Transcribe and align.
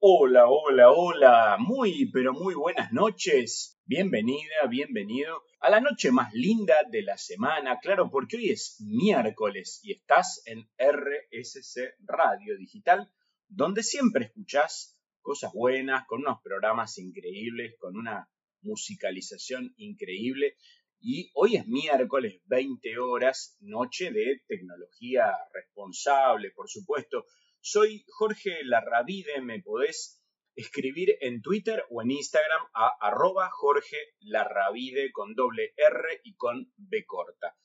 Hola, 0.00 0.46
hola, 0.46 0.92
hola, 0.92 1.56
muy, 1.58 2.08
pero 2.12 2.32
muy 2.32 2.54
buenas 2.54 2.92
noches. 2.92 3.80
Bienvenida, 3.84 4.68
bienvenido 4.70 5.42
a 5.58 5.70
la 5.70 5.80
noche 5.80 6.12
más 6.12 6.32
linda 6.34 6.76
de 6.88 7.02
la 7.02 7.18
semana, 7.18 7.80
claro, 7.82 8.08
porque 8.08 8.36
hoy 8.36 8.50
es 8.50 8.76
miércoles 8.78 9.80
y 9.82 9.90
estás 9.90 10.40
en 10.46 10.70
RSC 10.78 11.96
Radio 12.06 12.56
Digital, 12.56 13.10
donde 13.48 13.82
siempre 13.82 14.26
escuchás 14.26 14.96
cosas 15.20 15.52
buenas, 15.52 16.06
con 16.06 16.20
unos 16.20 16.40
programas 16.44 16.96
increíbles, 16.98 17.74
con 17.80 17.96
una 17.96 18.30
musicalización 18.62 19.74
increíble. 19.78 20.54
Y 21.00 21.32
hoy 21.34 21.56
es 21.56 21.66
miércoles, 21.66 22.40
20 22.44 23.00
horas, 23.00 23.56
noche 23.62 24.12
de 24.12 24.42
tecnología 24.46 25.32
responsable, 25.52 26.52
por 26.52 26.68
supuesto. 26.68 27.24
Soy 27.60 28.04
Jorge 28.08 28.64
Larravide, 28.64 29.40
me 29.40 29.60
podés 29.60 30.22
escribir 30.54 31.16
en 31.20 31.42
Twitter 31.42 31.84
o 31.90 32.02
en 32.02 32.12
Instagram 32.12 32.62
a 32.72 32.96
arroba 33.00 33.50
Jorge 33.50 33.96
Larravide 34.20 35.10
con 35.12 35.34
doble 35.34 35.74
R 35.76 36.20
y 36.24 36.36
con 36.36 36.72
B 36.76 37.04
corta. 37.04 37.56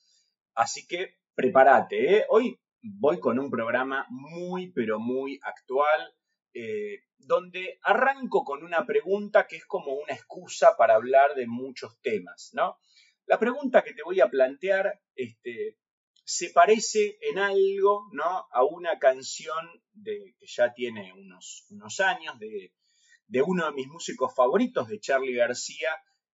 Así 0.55 0.87
que 0.87 1.17
prepárate, 1.35 2.17
¿eh? 2.17 2.25
hoy 2.29 2.59
voy 2.81 3.19
con 3.19 3.39
un 3.39 3.49
programa 3.49 4.05
muy 4.09 4.71
pero 4.71 4.99
muy 4.99 5.39
actual, 5.43 6.15
eh, 6.53 7.03
donde 7.17 7.79
arranco 7.83 8.43
con 8.43 8.63
una 8.63 8.85
pregunta 8.85 9.47
que 9.47 9.57
es 9.57 9.65
como 9.65 9.93
una 9.93 10.13
excusa 10.13 10.75
para 10.77 10.95
hablar 10.95 11.33
de 11.35 11.47
muchos 11.47 11.99
temas, 12.01 12.51
¿no? 12.53 12.77
La 13.25 13.39
pregunta 13.39 13.83
que 13.83 13.93
te 13.93 14.03
voy 14.03 14.19
a 14.19 14.29
plantear 14.29 15.01
este, 15.15 15.77
se 16.25 16.49
parece 16.49 17.17
en 17.21 17.37
algo 17.37 18.09
¿no? 18.11 18.47
a 18.51 18.63
una 18.63 18.99
canción 18.99 19.82
de, 19.93 20.35
que 20.37 20.45
ya 20.47 20.73
tiene 20.73 21.13
unos, 21.13 21.65
unos 21.69 21.99
años 21.99 22.37
de, 22.39 22.73
de, 23.27 23.41
uno 23.41 23.65
de 23.65 23.73
mis 23.73 23.87
músicos 23.87 24.33
favoritos, 24.35 24.87
de 24.87 24.99
Charlie 24.99 25.35
García, 25.35 25.89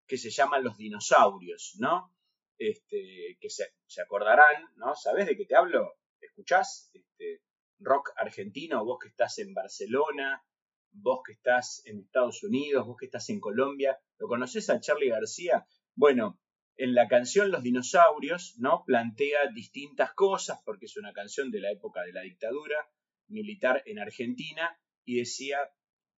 que 0.08 0.18
se 0.18 0.30
llama 0.30 0.60
Los 0.60 0.78
Dinosaurios, 0.78 1.76
¿no? 1.80 2.14
Este, 2.58 3.38
que 3.40 3.50
se, 3.50 3.74
se 3.86 4.02
acordarán, 4.02 4.66
¿no? 4.76 4.96
¿Sabés 4.96 5.28
de 5.28 5.38
qué 5.38 5.46
te 5.46 5.56
hablo? 5.56 5.94
¿Escuchás? 6.20 6.90
Este, 6.94 7.42
rock 7.80 8.12
argentino, 8.18 8.84
vos 8.84 9.00
que 9.00 9.10
estás 9.10 9.40
en 9.40 9.54
Barcelona, 9.54 10.44
vos 10.92 11.22
que 11.26 11.34
estás 11.34 11.82
en 11.86 12.00
Estados 12.00 12.44
Unidos, 12.44 12.86
vos 12.86 12.98
que 12.98 13.06
estás 13.06 13.30
en 13.30 13.40
Colombia, 13.40 13.98
¿lo 14.18 14.28
conoces 14.28 14.70
a 14.70 14.80
Charlie 14.80 15.10
García? 15.10 15.66
Bueno, 15.96 16.40
en 16.76 16.96
la 16.96 17.08
canción 17.08 17.52
Los 17.52 17.64
dinosaurios, 17.64 18.56
¿no? 18.58 18.84
Plantea 18.86 19.48
distintas 19.54 20.14
cosas, 20.14 20.60
porque 20.66 20.86
es 20.86 20.98
una 20.98 21.14
canción 21.14 21.52
de 21.52 21.60
la 21.60 21.72
época 21.72 22.02
de 22.04 22.14
la 22.14 22.22
dictadura 22.22 22.90
militar 23.30 23.84
en 23.86 24.00
Argentina, 24.00 24.78
y 25.06 25.18
decía, 25.18 25.58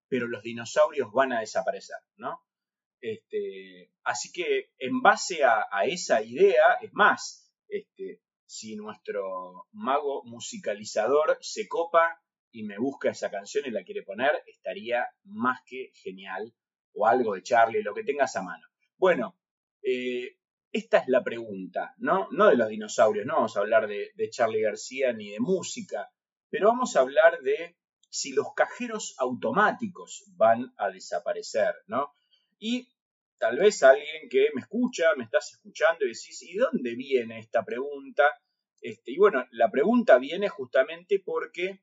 pero 0.08 0.28
los 0.28 0.44
dinosaurios 0.44 1.12
van 1.14 1.32
a 1.32 1.40
desaparecer, 1.40 1.98
¿no? 2.18 2.42
Este, 3.00 3.92
así 4.04 4.32
que 4.32 4.72
en 4.78 5.02
base 5.02 5.44
a, 5.44 5.66
esa 5.86 6.22
idea, 6.22 6.78
es 6.82 6.94
más, 6.94 7.52
este, 7.68 8.22
si 8.46 8.76
nuestro 8.76 9.68
mago 9.72 10.24
musicalizador 10.26 11.38
se 11.42 11.68
copa 11.68 12.22
y 12.52 12.64
me 12.64 12.78
busca 12.78 13.10
esa 13.10 13.32
canción 13.32 13.66
y 13.66 13.72
la 13.72 13.84
quiere 13.84 14.04
poner, 14.04 14.44
estaría 14.46 15.08
más 15.24 15.62
que 15.66 15.92
genial, 15.96 16.54
o 16.94 17.08
algo 17.08 17.36
de 17.36 17.44
Charlie, 17.44 17.82
lo 17.82 17.94
que 17.94 18.04
tengas 18.04 18.36
a 18.36 18.44
mano. 18.44 18.68
Bueno, 18.98 19.40
eh, 19.82 20.36
esta 20.72 21.00
es 21.00 21.08
la 21.08 21.24
pregunta, 21.24 21.96
¿no? 21.98 22.28
No 22.32 22.48
de 22.50 22.58
los 22.58 22.68
dinosaurios, 22.68 23.26
no 23.26 23.36
vamos 23.36 23.56
a 23.56 23.62
hablar 23.62 23.88
de, 23.88 24.12
de 24.16 24.30
Charlie 24.30 24.62
García 24.62 25.14
ni 25.14 25.30
de 25.30 25.40
música, 25.40 26.12
pero 26.52 26.68
vamos 26.68 26.96
a 26.96 27.00
hablar 27.00 27.42
de 27.42 27.78
si 28.10 28.34
los 28.34 28.54
cajeros 28.54 29.16
automáticos 29.18 30.26
van 30.36 30.74
a 30.78 30.90
desaparecer, 30.90 31.74
¿no? 31.88 32.14
Y 32.60 32.90
tal 33.40 33.58
vez 33.58 33.82
alguien 33.82 34.30
que 34.30 34.50
me 34.54 34.62
escucha, 34.62 35.16
me 35.16 35.24
estás 35.24 35.54
escuchando 35.54 36.06
y 36.06 36.10
decís, 36.10 36.44
¿y 36.44 36.58
dónde 36.58 36.94
viene 36.96 37.40
esta 37.40 37.64
pregunta? 37.64 38.24
Este, 38.82 39.14
y 39.14 39.18
bueno, 39.18 39.48
la 39.52 39.72
pregunta 39.72 40.18
viene 40.18 40.50
justamente 40.50 41.22
porque 41.26 41.82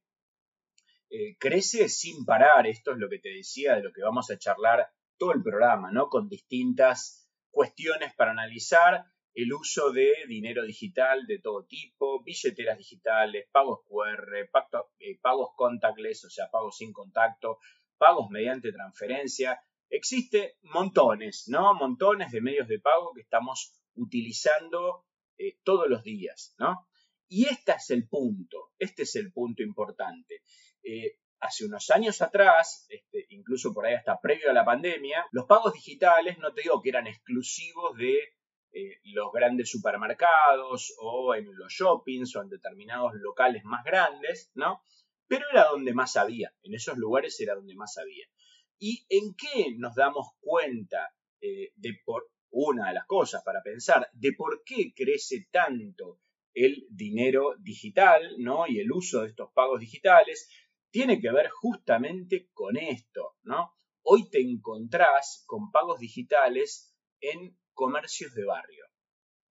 eh, 1.10 1.36
crece 1.38 1.88
sin 1.88 2.26
parar, 2.26 2.66
esto 2.66 2.92
es 2.92 2.98
lo 2.98 3.08
que 3.08 3.18
te 3.18 3.30
decía, 3.30 3.74
de 3.74 3.82
lo 3.82 3.92
que 3.92 4.02
vamos 4.02 4.30
a 4.30 4.38
charlar 4.38 4.92
todo 5.16 5.32
el 5.32 5.42
programa, 5.42 5.90
¿no? 5.90 6.10
Con 6.10 6.28
distintas 6.28 7.26
cuestiones 7.50 8.14
para 8.14 8.32
analizar 8.32 9.06
el 9.42 9.52
uso 9.52 9.92
de 9.92 10.12
dinero 10.26 10.64
digital 10.64 11.24
de 11.24 11.38
todo 11.38 11.64
tipo, 11.64 12.20
billeteras 12.24 12.76
digitales, 12.76 13.46
pagos 13.52 13.82
QR, 13.86 14.36
eh, 14.98 15.18
pagos 15.22 15.50
contactless, 15.54 16.24
o 16.24 16.30
sea, 16.30 16.50
pagos 16.50 16.78
sin 16.78 16.92
contacto, 16.92 17.60
pagos 17.98 18.30
mediante 18.30 18.72
transferencia. 18.72 19.60
Existe 19.88 20.56
montones, 20.62 21.44
¿no? 21.46 21.72
Montones 21.74 22.32
de 22.32 22.40
medios 22.40 22.66
de 22.66 22.80
pago 22.80 23.12
que 23.14 23.20
estamos 23.20 23.80
utilizando 23.94 25.04
eh, 25.38 25.58
todos 25.62 25.88
los 25.88 26.02
días, 26.02 26.56
¿no? 26.58 26.88
Y 27.28 27.44
este 27.44 27.70
es 27.72 27.90
el 27.90 28.08
punto, 28.08 28.72
este 28.76 29.04
es 29.04 29.14
el 29.14 29.32
punto 29.32 29.62
importante. 29.62 30.42
Eh, 30.82 31.20
hace 31.38 31.64
unos 31.64 31.88
años 31.90 32.22
atrás, 32.22 32.86
este, 32.88 33.26
incluso 33.28 33.72
por 33.72 33.86
ahí 33.86 33.94
hasta 33.94 34.18
previo 34.20 34.50
a 34.50 34.52
la 34.54 34.64
pandemia, 34.64 35.26
los 35.30 35.46
pagos 35.46 35.74
digitales, 35.74 36.38
no 36.38 36.52
te 36.52 36.62
digo 36.62 36.82
que 36.82 36.88
eran 36.88 37.06
exclusivos 37.06 37.96
de 37.96 38.18
eh, 38.72 39.00
los 39.04 39.32
grandes 39.32 39.70
supermercados 39.70 40.94
o 41.00 41.34
en 41.34 41.54
los 41.56 41.72
shoppings 41.72 42.36
o 42.36 42.42
en 42.42 42.48
determinados 42.48 43.12
locales 43.14 43.64
más 43.64 43.84
grandes, 43.84 44.50
¿no? 44.54 44.82
Pero 45.26 45.44
era 45.50 45.64
donde 45.64 45.94
más 45.94 46.16
había, 46.16 46.54
en 46.62 46.74
esos 46.74 46.96
lugares 46.96 47.38
era 47.40 47.54
donde 47.54 47.74
más 47.74 47.96
había. 47.98 48.26
¿Y 48.78 49.04
en 49.08 49.34
qué 49.34 49.74
nos 49.76 49.94
damos 49.94 50.28
cuenta 50.40 51.12
eh, 51.40 51.72
de 51.76 51.98
por 52.04 52.30
una 52.50 52.88
de 52.88 52.94
las 52.94 53.06
cosas 53.06 53.42
para 53.44 53.62
pensar 53.62 54.08
de 54.12 54.32
por 54.32 54.62
qué 54.64 54.92
crece 54.94 55.48
tanto 55.50 56.20
el 56.54 56.86
dinero 56.90 57.54
digital, 57.58 58.34
¿no? 58.38 58.66
Y 58.66 58.80
el 58.80 58.90
uso 58.90 59.22
de 59.22 59.28
estos 59.28 59.50
pagos 59.52 59.80
digitales 59.80 60.48
tiene 60.90 61.20
que 61.20 61.30
ver 61.30 61.48
justamente 61.50 62.48
con 62.52 62.76
esto, 62.76 63.36
¿no? 63.42 63.72
Hoy 64.02 64.28
te 64.30 64.40
encontrás 64.40 65.44
con 65.46 65.70
pagos 65.70 66.00
digitales 66.00 66.96
en 67.20 67.56
comercios 67.78 68.34
de 68.34 68.44
barrio, 68.44 68.84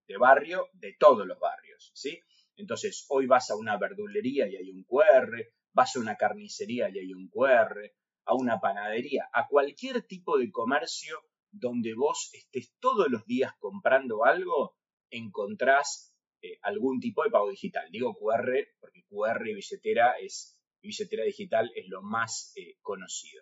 de 0.06 0.18
barrio, 0.18 0.68
de 0.74 0.98
todos 1.00 1.26
los 1.26 1.40
barrios, 1.40 1.92
¿sí? 1.96 2.20
Entonces, 2.58 3.06
hoy 3.08 3.26
vas 3.26 3.50
a 3.52 3.56
una 3.56 3.78
verdulería 3.78 4.50
y 4.50 4.58
hay 4.58 4.70
un 4.70 4.84
QR, 4.84 5.32
vas 5.72 5.96
a 5.96 6.00
una 6.02 6.18
carnicería 6.18 6.90
y 6.90 7.00
hay 7.00 7.14
un 7.14 7.30
QR, 7.30 7.90
a 8.26 8.34
una 8.34 8.60
panadería, 8.60 9.30
a 9.32 9.48
cualquier 9.48 10.02
tipo 10.02 10.38
de 10.38 10.52
comercio 10.52 11.18
donde 11.52 11.94
vos 11.94 12.30
estés 12.34 12.74
todos 12.82 13.08
los 13.10 13.26
días 13.26 13.54
comprando 13.60 14.26
algo, 14.26 14.76
encontrás 15.10 16.14
eh, 16.42 16.60
algún 16.64 17.00
tipo 17.00 17.24
de 17.24 17.32
pago 17.32 17.50
digital. 17.50 17.90
Digo 17.90 18.14
QR 18.14 18.52
porque 18.82 19.06
QR 19.08 19.48
y 19.48 19.54
billetera 19.54 20.18
es 20.20 20.60
billetera 20.82 21.24
digital 21.24 21.72
es 21.76 21.88
lo 21.88 22.02
más 22.02 22.52
eh, 22.58 22.76
conocido. 22.82 23.42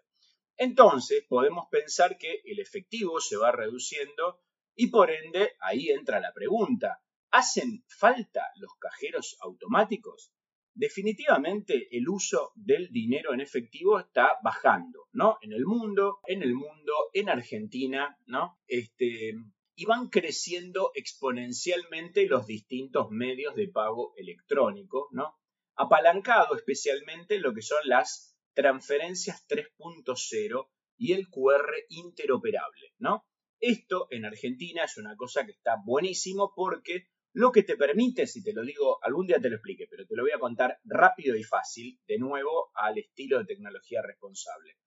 Entonces, 0.57 1.25
podemos 1.27 1.65
pensar 1.71 2.19
que 2.19 2.41
el 2.45 2.59
efectivo 2.59 3.19
se 3.19 3.35
va 3.35 3.51
reduciendo 3.51 4.45
y 4.75 4.87
por 4.87 5.11
ende 5.11 5.53
ahí 5.59 5.89
entra 5.89 6.19
la 6.19 6.33
pregunta, 6.33 7.01
¿hacen 7.31 7.83
falta 7.87 8.43
los 8.57 8.71
cajeros 8.79 9.37
automáticos? 9.41 10.31
Definitivamente 10.73 11.87
el 11.91 12.09
uso 12.09 12.51
del 12.55 12.89
dinero 12.91 13.33
en 13.33 13.41
efectivo 13.41 13.99
está 13.99 14.37
bajando, 14.43 15.07
¿no? 15.13 15.37
En 15.41 15.53
el 15.53 15.65
mundo, 15.65 16.19
en 16.27 16.43
el 16.43 16.53
mundo, 16.53 16.93
en 17.13 17.29
Argentina, 17.29 18.17
¿no? 18.25 18.59
Este, 18.67 19.33
y 19.75 19.85
van 19.85 20.09
creciendo 20.09 20.91
exponencialmente 20.93 22.27
los 22.27 22.45
distintos 22.45 23.09
medios 23.09 23.55
de 23.55 23.69
pago 23.69 24.13
electrónico, 24.17 25.07
¿no? 25.11 25.35
apalancado 25.75 26.55
especialmente 26.55 27.39
lo 27.39 27.53
que 27.53 27.61
son 27.61 27.79
las 27.83 28.35
transferencias 28.53 29.45
3.0 29.47 30.69
y 30.97 31.13
el 31.13 31.29
QR 31.29 31.73
interoperable, 31.89 32.93
¿no? 32.97 33.25
Esto 33.67 34.05
en 34.11 34.25
Argentina 34.25 34.83
es 34.83 34.95
una 34.97 35.15
cosa 35.15 35.43
que 35.43 35.53
está 35.53 35.77
buenísimo 35.83 36.53
porque 36.55 37.07
lo 37.33 37.51
que 37.51 37.63
te 37.63 37.75
permite, 37.75 38.27
si 38.27 38.43
te 38.43 38.53
lo 38.53 38.61
digo, 38.61 39.03
algún 39.03 39.25
día 39.25 39.39
te 39.39 39.49
lo 39.49 39.55
explique, 39.55 39.87
pero 39.89 40.05
te 40.05 40.15
lo 40.15 40.21
voy 40.21 40.33
a 40.33 40.37
contar 40.37 40.77
rápido 40.83 41.35
y 41.35 41.41
fácil, 41.41 41.99
de 42.05 42.19
nuevo 42.19 42.69
al 42.75 42.99
estilo 42.99 43.39
de 43.39 43.45
tecnología 43.45 44.03
responsable. 44.03 44.77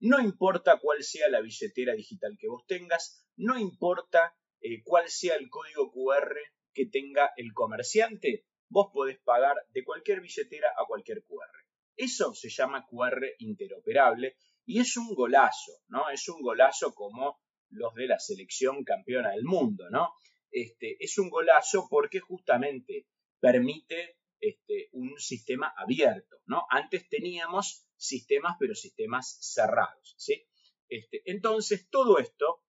No 0.00 0.18
importa 0.18 0.80
cuál 0.80 1.04
sea 1.04 1.28
la 1.28 1.42
billetera 1.42 1.94
digital 1.94 2.36
que 2.36 2.48
vos 2.48 2.66
tengas, 2.66 3.24
no 3.36 3.56
importa 3.56 4.36
eh, 4.60 4.82
cuál 4.82 5.08
sea 5.08 5.36
el 5.36 5.48
código 5.48 5.92
QR 5.92 6.36
que 6.72 6.86
tenga 6.86 7.30
el 7.36 7.52
comerciante, 7.52 8.46
vos 8.68 8.88
podés 8.92 9.20
pagar 9.20 9.54
de 9.68 9.84
cualquier 9.84 10.20
billetera 10.20 10.70
a 10.76 10.84
cualquier 10.88 11.22
QR. 11.22 11.52
Eso 11.94 12.34
se 12.34 12.48
llama 12.48 12.84
QR 12.90 13.26
interoperable 13.38 14.38
y 14.66 14.80
es 14.80 14.96
un 14.96 15.14
golazo, 15.14 15.70
¿no? 15.86 16.10
Es 16.10 16.28
un 16.28 16.42
golazo 16.42 16.96
como 16.96 17.43
los 17.74 17.94
de 17.94 18.06
la 18.06 18.18
selección 18.18 18.84
campeona 18.84 19.30
del 19.30 19.44
mundo, 19.44 19.88
¿no? 19.90 20.14
Este, 20.50 20.96
es 21.00 21.18
un 21.18 21.30
golazo 21.30 21.88
porque 21.90 22.20
justamente 22.20 23.06
permite 23.40 24.18
este, 24.40 24.88
un 24.92 25.18
sistema 25.18 25.72
abierto, 25.76 26.36
¿no? 26.46 26.64
Antes 26.70 27.08
teníamos 27.08 27.86
sistemas, 27.96 28.56
pero 28.58 28.74
sistemas 28.74 29.38
cerrados, 29.40 30.14
¿sí? 30.18 30.46
Este, 30.88 31.22
entonces, 31.24 31.88
todo 31.90 32.18
esto 32.18 32.62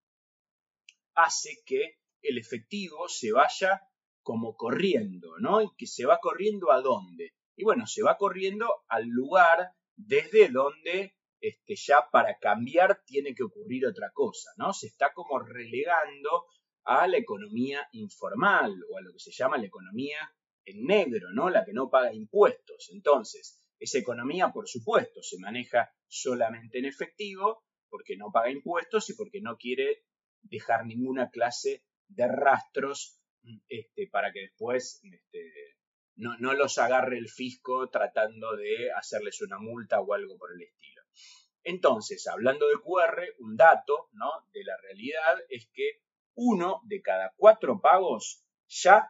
hace 1.13 1.63
que 1.65 1.99
el 2.21 2.37
efectivo 2.37 3.07
se 3.07 3.31
vaya 3.31 3.81
como 4.23 4.55
corriendo, 4.55 5.37
¿no? 5.39 5.61
Y 5.61 5.69
que 5.77 5.87
se 5.87 6.05
va 6.05 6.19
corriendo 6.19 6.71
a 6.71 6.81
dónde. 6.81 7.35
Y 7.55 7.63
bueno, 7.63 7.85
se 7.87 8.03
va 8.03 8.17
corriendo 8.17 8.67
al 8.87 9.07
lugar 9.07 9.71
desde 9.95 10.49
donde 10.49 11.14
este, 11.47 11.75
ya 11.75 12.09
para 12.11 12.37
cambiar 12.39 13.03
tiene 13.05 13.35
que 13.35 13.43
ocurrir 13.43 13.85
otra 13.85 14.11
cosa, 14.13 14.49
¿no? 14.57 14.73
Se 14.73 14.87
está 14.87 15.13
como 15.13 15.39
relegando 15.39 16.45
a 16.83 17.07
la 17.07 17.17
economía 17.17 17.87
informal 17.91 18.73
o 18.89 18.97
a 18.97 19.01
lo 19.01 19.11
que 19.13 19.19
se 19.19 19.31
llama 19.31 19.57
la 19.57 19.65
economía 19.65 20.17
en 20.65 20.85
negro, 20.85 21.31
¿no? 21.33 21.49
La 21.49 21.63
que 21.63 21.73
no 21.73 21.89
paga 21.89 22.13
impuestos. 22.13 22.89
Entonces, 22.91 23.63
esa 23.79 23.99
economía, 23.99 24.49
por 24.49 24.67
supuesto, 24.67 25.21
se 25.21 25.37
maneja 25.39 25.91
solamente 26.07 26.79
en 26.79 26.85
efectivo 26.85 27.63
porque 27.89 28.17
no 28.17 28.31
paga 28.31 28.49
impuestos 28.49 29.09
y 29.09 29.13
porque 29.13 29.41
no 29.41 29.57
quiere 29.57 30.03
dejar 30.41 30.85
ninguna 30.85 31.29
clase 31.29 31.83
de 32.07 32.27
rastros 32.27 33.19
este, 33.67 34.07
para 34.07 34.31
que 34.31 34.41
después 34.41 34.99
este, 35.03 35.77
no, 36.15 36.37
no, 36.39 36.53
los 36.53 36.77
agarre 36.77 37.17
el 37.17 37.29
fisco 37.29 37.89
tratando 37.89 38.55
de 38.55 38.91
hacerles 38.91 39.41
una 39.41 39.59
multa 39.59 40.01
o 40.01 40.13
algo 40.13 40.37
por 40.37 40.51
el 40.53 40.61
estilo. 40.61 40.94
Entonces, 41.63 42.27
hablando 42.27 42.67
de 42.67 42.75
QR, 42.75 43.23
un 43.39 43.57
dato 43.57 44.09
¿no? 44.13 44.31
de 44.53 44.63
la 44.63 44.77
realidad 44.77 45.35
es 45.49 45.67
que 45.73 46.01
uno 46.35 46.81
de 46.85 47.01
cada 47.01 47.33
cuatro 47.37 47.79
pagos 47.81 48.43
ya 48.67 49.09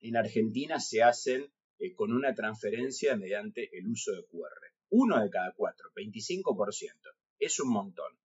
en 0.00 0.16
Argentina 0.16 0.80
se 0.80 1.02
hacen 1.02 1.52
eh, 1.78 1.94
con 1.94 2.12
una 2.12 2.34
transferencia 2.34 3.16
mediante 3.16 3.76
el 3.76 3.88
uso 3.88 4.12
de 4.12 4.24
QR. 4.26 4.72
Uno 4.90 5.22
de 5.22 5.30
cada 5.30 5.52
cuatro, 5.54 5.90
25%. 5.94 6.92
Es 7.38 7.60
un 7.60 7.70
montón. 7.70 8.18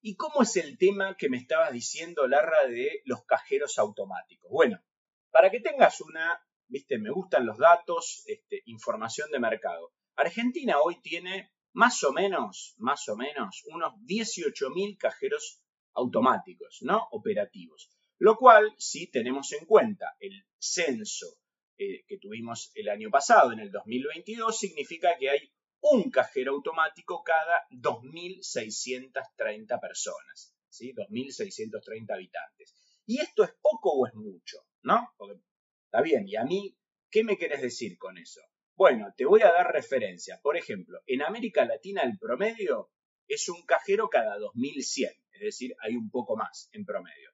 ¿Y 0.00 0.16
cómo 0.16 0.42
es 0.42 0.56
el 0.56 0.76
tema 0.76 1.16
que 1.16 1.30
me 1.30 1.38
estabas 1.38 1.72
diciendo, 1.72 2.26
Larra, 2.26 2.66
de 2.68 3.00
los 3.06 3.24
cajeros 3.24 3.78
automáticos? 3.78 4.50
Bueno, 4.50 4.82
para 5.30 5.50
que 5.50 5.60
tengas 5.60 6.00
una, 6.00 6.40
viste, 6.68 6.98
me 6.98 7.10
gustan 7.10 7.46
los 7.46 7.58
datos, 7.58 8.22
este, 8.26 8.62
información 8.66 9.30
de 9.30 9.38
mercado. 9.38 9.92
Argentina 10.14 10.78
hoy 10.80 11.00
tiene 11.00 11.53
más 11.74 12.02
o 12.04 12.12
menos, 12.12 12.74
más 12.78 13.08
o 13.08 13.16
menos, 13.16 13.64
unos 13.66 13.94
18.000 14.06 14.96
cajeros 14.96 15.60
automáticos, 15.92 16.78
¿no? 16.82 17.08
Operativos. 17.10 17.90
Lo 18.18 18.36
cual, 18.36 18.72
si 18.78 19.10
tenemos 19.10 19.50
en 19.52 19.66
cuenta 19.66 20.14
el 20.20 20.46
censo 20.58 21.36
eh, 21.76 22.04
que 22.06 22.18
tuvimos 22.18 22.70
el 22.74 22.88
año 22.88 23.10
pasado, 23.10 23.50
en 23.52 23.58
el 23.58 23.72
2022, 23.72 24.56
significa 24.56 25.18
que 25.18 25.30
hay 25.30 25.52
un 25.80 26.10
cajero 26.10 26.52
automático 26.52 27.24
cada 27.24 27.66
2.630 27.70 29.80
personas, 29.80 30.54
¿sí? 30.68 30.94
2.630 30.94 32.14
habitantes. 32.14 32.72
¿Y 33.04 33.20
esto 33.20 33.42
es 33.42 33.50
poco 33.60 33.90
o 33.92 34.06
es 34.06 34.14
mucho? 34.14 34.58
¿No? 34.82 35.12
Porque, 35.16 35.40
está 35.86 36.02
bien, 36.02 36.28
¿y 36.28 36.36
a 36.36 36.44
mí 36.44 36.78
qué 37.10 37.24
me 37.24 37.36
querés 37.36 37.62
decir 37.62 37.98
con 37.98 38.16
eso? 38.16 38.42
Bueno, 38.76 39.14
te 39.16 39.24
voy 39.24 39.42
a 39.42 39.52
dar 39.52 39.72
referencias. 39.72 40.40
Por 40.40 40.56
ejemplo, 40.56 41.00
en 41.06 41.22
América 41.22 41.64
Latina 41.64 42.02
el 42.02 42.18
promedio 42.18 42.90
es 43.28 43.48
un 43.48 43.62
cajero 43.62 44.08
cada 44.08 44.36
2100, 44.36 45.12
es 45.30 45.40
decir, 45.40 45.76
hay 45.80 45.94
un 45.94 46.10
poco 46.10 46.36
más 46.36 46.68
en 46.72 46.84
promedio. 46.84 47.30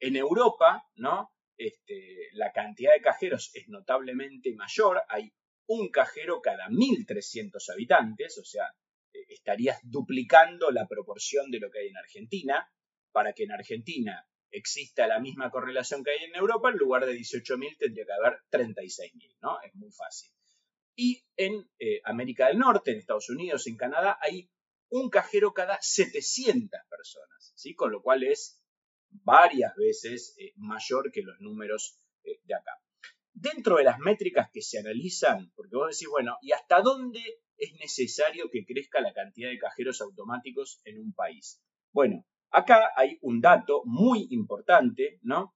En 0.00 0.16
Europa, 0.16 0.84
¿no? 0.96 1.30
Este, 1.56 2.28
la 2.32 2.50
cantidad 2.50 2.92
de 2.94 3.00
cajeros 3.00 3.52
es 3.54 3.68
notablemente 3.68 4.52
mayor, 4.56 5.02
hay 5.08 5.32
un 5.66 5.88
cajero 5.90 6.40
cada 6.42 6.68
1.300 6.68 7.70
habitantes, 7.72 8.36
o 8.38 8.44
sea, 8.44 8.64
eh, 9.12 9.24
estarías 9.28 9.78
duplicando 9.84 10.72
la 10.72 10.88
proporción 10.88 11.52
de 11.52 11.60
lo 11.60 11.70
que 11.70 11.78
hay 11.78 11.88
en 11.88 11.96
Argentina, 11.96 12.68
para 13.12 13.32
que 13.34 13.44
en 13.44 13.52
Argentina 13.52 14.26
exista 14.50 15.06
la 15.06 15.20
misma 15.20 15.50
correlación 15.50 16.02
que 16.02 16.10
hay 16.10 16.24
en 16.24 16.34
Europa, 16.34 16.70
en 16.70 16.76
lugar 16.76 17.06
de 17.06 17.14
18.000 17.14 17.78
tendría 17.78 18.04
que 18.04 18.12
haber 18.12 18.40
36.000, 18.50 19.36
¿no? 19.40 19.60
Es 19.62 19.74
muy 19.76 19.92
fácil. 19.92 20.32
Y 20.94 21.24
en 21.36 21.68
eh, 21.78 22.00
América 22.04 22.48
del 22.48 22.58
Norte, 22.58 22.92
en 22.92 22.98
Estados 22.98 23.30
Unidos, 23.30 23.66
en 23.66 23.76
Canadá, 23.76 24.18
hay 24.20 24.50
un 24.90 25.08
cajero 25.08 25.54
cada 25.54 25.78
700 25.80 26.80
personas, 26.88 27.52
¿sí? 27.56 27.74
Con 27.74 27.92
lo 27.92 28.02
cual 28.02 28.24
es 28.24 28.62
varias 29.08 29.74
veces 29.74 30.34
eh, 30.38 30.52
mayor 30.56 31.10
que 31.10 31.22
los 31.22 31.40
números 31.40 31.98
eh, 32.24 32.40
de 32.44 32.54
acá. 32.54 32.72
Dentro 33.32 33.76
de 33.76 33.84
las 33.84 33.98
métricas 33.98 34.50
que 34.52 34.60
se 34.60 34.78
analizan, 34.78 35.50
porque 35.54 35.76
vos 35.76 35.90
decís, 35.90 36.08
bueno, 36.10 36.36
¿y 36.42 36.52
hasta 36.52 36.82
dónde 36.82 37.22
es 37.56 37.72
necesario 37.80 38.50
que 38.50 38.64
crezca 38.66 39.00
la 39.00 39.14
cantidad 39.14 39.48
de 39.48 39.58
cajeros 39.58 40.02
automáticos 40.02 40.80
en 40.84 40.98
un 40.98 41.14
país? 41.14 41.62
Bueno, 41.92 42.26
acá 42.50 42.90
hay 42.94 43.18
un 43.22 43.40
dato 43.40 43.82
muy 43.86 44.26
importante, 44.30 45.18
¿no? 45.22 45.54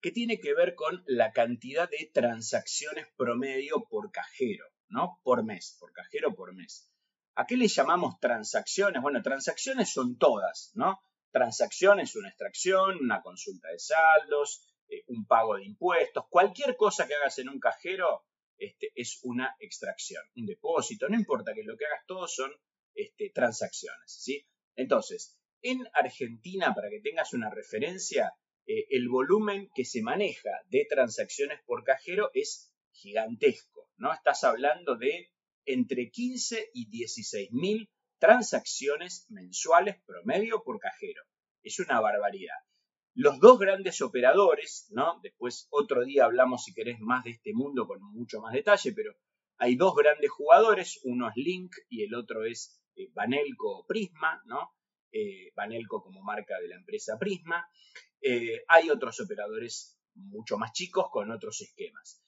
Que 0.00 0.10
tiene 0.10 0.40
que 0.40 0.54
ver 0.54 0.74
con 0.74 1.02
la 1.06 1.32
cantidad 1.32 1.88
de 1.88 2.10
transacciones 2.12 3.06
promedio 3.16 3.86
por 3.88 4.10
cajero, 4.10 4.64
¿no? 4.88 5.20
Por 5.22 5.44
mes, 5.44 5.76
por 5.78 5.92
cajero 5.92 6.34
por 6.34 6.54
mes. 6.54 6.90
¿A 7.34 7.46
qué 7.46 7.56
le 7.56 7.68
llamamos 7.68 8.18
transacciones? 8.20 9.02
Bueno, 9.02 9.22
transacciones 9.22 9.92
son 9.92 10.18
todas, 10.18 10.72
¿no? 10.74 11.00
transacciones, 11.30 12.16
una 12.16 12.28
extracción, 12.28 12.98
una 13.00 13.22
consulta 13.22 13.68
de 13.68 13.78
saldos, 13.78 14.62
eh, 14.88 15.04
un 15.08 15.26
pago 15.26 15.56
de 15.56 15.64
impuestos, 15.64 16.24
cualquier 16.28 16.76
cosa 16.76 17.06
que 17.06 17.14
hagas 17.14 17.38
en 17.38 17.48
un 17.48 17.60
cajero 17.60 18.24
este, 18.58 18.92
es 18.94 19.20
una 19.22 19.56
extracción, 19.58 20.22
un 20.36 20.46
depósito, 20.46 21.08
no 21.08 21.16
importa 21.16 21.54
que 21.54 21.62
lo 21.62 21.76
que 21.76 21.86
hagas 21.86 22.04
todo 22.06 22.26
son 22.26 22.52
este, 22.94 23.30
transacciones, 23.30 24.12
¿sí? 24.12 24.46
Entonces, 24.74 25.38
en 25.62 25.86
Argentina, 25.94 26.74
para 26.74 26.90
que 26.90 27.00
tengas 27.00 27.32
una 27.32 27.50
referencia, 27.50 28.34
eh, 28.66 28.86
el 28.90 29.08
volumen 29.08 29.70
que 29.74 29.84
se 29.84 30.02
maneja 30.02 30.50
de 30.68 30.86
transacciones 30.88 31.60
por 31.66 31.84
cajero 31.84 32.30
es 32.34 32.72
gigantesco, 32.92 33.88
¿no? 33.96 34.12
Estás 34.12 34.44
hablando 34.44 34.96
de 34.96 35.30
entre 35.64 36.10
15 36.10 36.70
y 36.74 36.88
16 36.90 37.52
mil 37.52 37.90
transacciones 38.18 39.26
mensuales 39.30 39.96
promedio 40.04 40.62
por 40.62 40.78
cajero. 40.78 41.22
Es 41.62 41.78
una 41.80 42.00
barbaridad. 42.00 42.56
Los 43.14 43.40
dos 43.40 43.58
grandes 43.58 44.00
operadores, 44.02 44.86
¿no? 44.90 45.18
Después 45.22 45.66
otro 45.70 46.04
día 46.04 46.24
hablamos 46.26 46.64
si 46.64 46.72
querés 46.72 47.00
más 47.00 47.24
de 47.24 47.30
este 47.30 47.52
mundo 47.52 47.86
con 47.86 48.00
mucho 48.02 48.40
más 48.40 48.52
detalle, 48.52 48.92
pero 48.92 49.14
hay 49.58 49.76
dos 49.76 49.94
grandes 49.94 50.30
jugadores, 50.30 51.00
uno 51.04 51.28
es 51.28 51.36
Link 51.36 51.72
y 51.88 52.04
el 52.04 52.14
otro 52.14 52.44
es 52.44 52.80
eh, 52.94 53.10
Banelco 53.12 53.84
Prisma, 53.86 54.42
¿no? 54.46 54.70
Eh, 55.12 55.52
Banelco 55.56 56.02
como 56.02 56.22
marca 56.22 56.58
de 56.60 56.68
la 56.68 56.76
empresa 56.76 57.18
Prisma. 57.18 57.68
Eh, 58.22 58.62
hay 58.68 58.90
otros 58.90 59.20
operadores 59.20 59.98
mucho 60.14 60.58
más 60.58 60.72
chicos 60.72 61.06
con 61.10 61.30
otros 61.30 61.60
esquemas. 61.60 62.22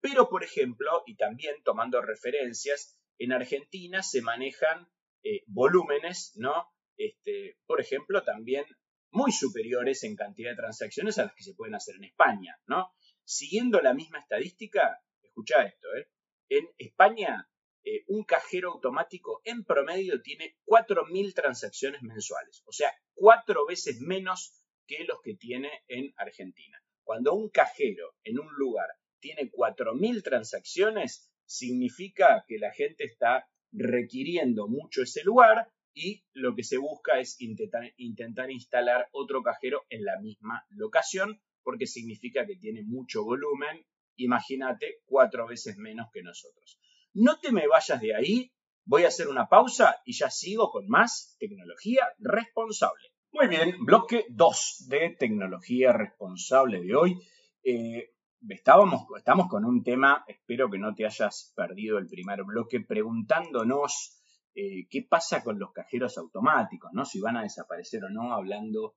pero, 0.00 0.28
por 0.28 0.44
ejemplo, 0.44 1.02
y 1.06 1.16
también 1.16 1.62
tomando 1.62 2.00
referencias, 2.02 2.98
en 3.18 3.32
Argentina 3.32 4.02
se 4.02 4.22
manejan 4.22 4.88
eh, 5.22 5.42
volúmenes, 5.46 6.32
¿no? 6.36 6.72
Este, 6.96 7.58
por 7.66 7.80
ejemplo, 7.80 8.24
también 8.24 8.64
muy 9.10 9.32
superiores 9.32 10.02
en 10.04 10.16
cantidad 10.16 10.50
de 10.50 10.56
transacciones 10.56 11.18
a 11.18 11.24
las 11.24 11.34
que 11.34 11.44
se 11.44 11.54
pueden 11.54 11.74
hacer 11.74 11.96
en 11.96 12.04
España, 12.04 12.58
¿no? 12.66 12.94
Siguiendo 13.24 13.80
la 13.82 13.92
misma 13.92 14.20
estadística, 14.20 15.02
escucha 15.22 15.64
esto, 15.64 15.88
¿eh? 15.96 16.08
En 16.48 16.66
España, 16.78 17.48
eh, 17.84 18.04
un 18.08 18.24
cajero 18.24 18.72
automático 18.72 19.40
en 19.44 19.64
promedio 19.64 20.20
tiene 20.22 20.56
4.000 20.66 21.34
transacciones 21.34 22.02
mensuales, 22.02 22.62
o 22.66 22.72
sea, 22.72 22.92
cuatro 23.14 23.66
veces 23.66 24.00
menos 24.00 24.54
que 24.86 25.04
los 25.04 25.20
que 25.22 25.34
tiene 25.34 25.70
en 25.88 26.12
Argentina. 26.16 26.82
Cuando 27.04 27.34
un 27.34 27.48
cajero 27.48 28.14
en 28.24 28.38
un 28.38 28.52
lugar 28.54 28.88
tiene 29.20 29.50
4.000 29.50 30.22
transacciones, 30.22 31.30
significa 31.44 32.44
que 32.46 32.58
la 32.58 32.72
gente 32.72 33.04
está 33.04 33.48
requiriendo 33.72 34.68
mucho 34.68 35.02
ese 35.02 35.22
lugar 35.24 35.68
y 35.94 36.24
lo 36.32 36.54
que 36.54 36.62
se 36.62 36.78
busca 36.78 37.18
es 37.18 37.40
intentar, 37.40 38.50
instalar 38.50 39.08
otro 39.12 39.42
cajero 39.42 39.84
en 39.90 40.04
la 40.04 40.18
misma 40.20 40.64
locación 40.70 41.40
porque 41.62 41.86
significa 41.86 42.46
que 42.46 42.56
tiene 42.56 42.82
mucho 42.82 43.24
volumen, 43.24 43.84
imagínate, 44.16 45.00
cuatro 45.04 45.46
veces 45.46 45.76
menos 45.76 46.08
que 46.12 46.22
nosotros. 46.22 46.78
No 47.14 47.38
te 47.38 47.52
me 47.52 47.66
vayas 47.66 48.00
de 48.00 48.14
ahí, 48.14 48.52
voy 48.84 49.04
a 49.04 49.08
hacer 49.08 49.28
una 49.28 49.48
pausa 49.48 49.96
y 50.04 50.12
ya 50.12 50.30
sigo 50.30 50.70
con 50.70 50.88
más 50.88 51.36
tecnología 51.38 52.08
responsable. 52.18 53.02
Muy 53.32 53.48
bien, 53.48 53.84
bloque 53.84 54.26
2 54.28 54.86
de 54.88 55.16
tecnología 55.18 55.92
responsable 55.92 56.80
de 56.80 56.94
hoy. 56.94 57.18
Eh, 57.62 58.10
estábamos, 58.48 59.06
estamos 59.16 59.48
con 59.48 59.64
un 59.64 59.82
tema, 59.82 60.24
espero 60.26 60.70
que 60.70 60.78
no 60.78 60.94
te 60.94 61.04
hayas 61.04 61.52
perdido 61.56 61.98
el 61.98 62.06
primer 62.06 62.44
bloque, 62.44 62.80
preguntándonos 62.80 64.20
eh, 64.54 64.86
qué 64.88 65.06
pasa 65.08 65.42
con 65.42 65.58
los 65.58 65.72
cajeros 65.72 66.18
automáticos, 66.18 66.90
¿no? 66.92 67.04
Si 67.04 67.20
van 67.20 67.36
a 67.36 67.42
desaparecer 67.42 68.04
o 68.04 68.10
no, 68.10 68.32
hablando 68.32 68.96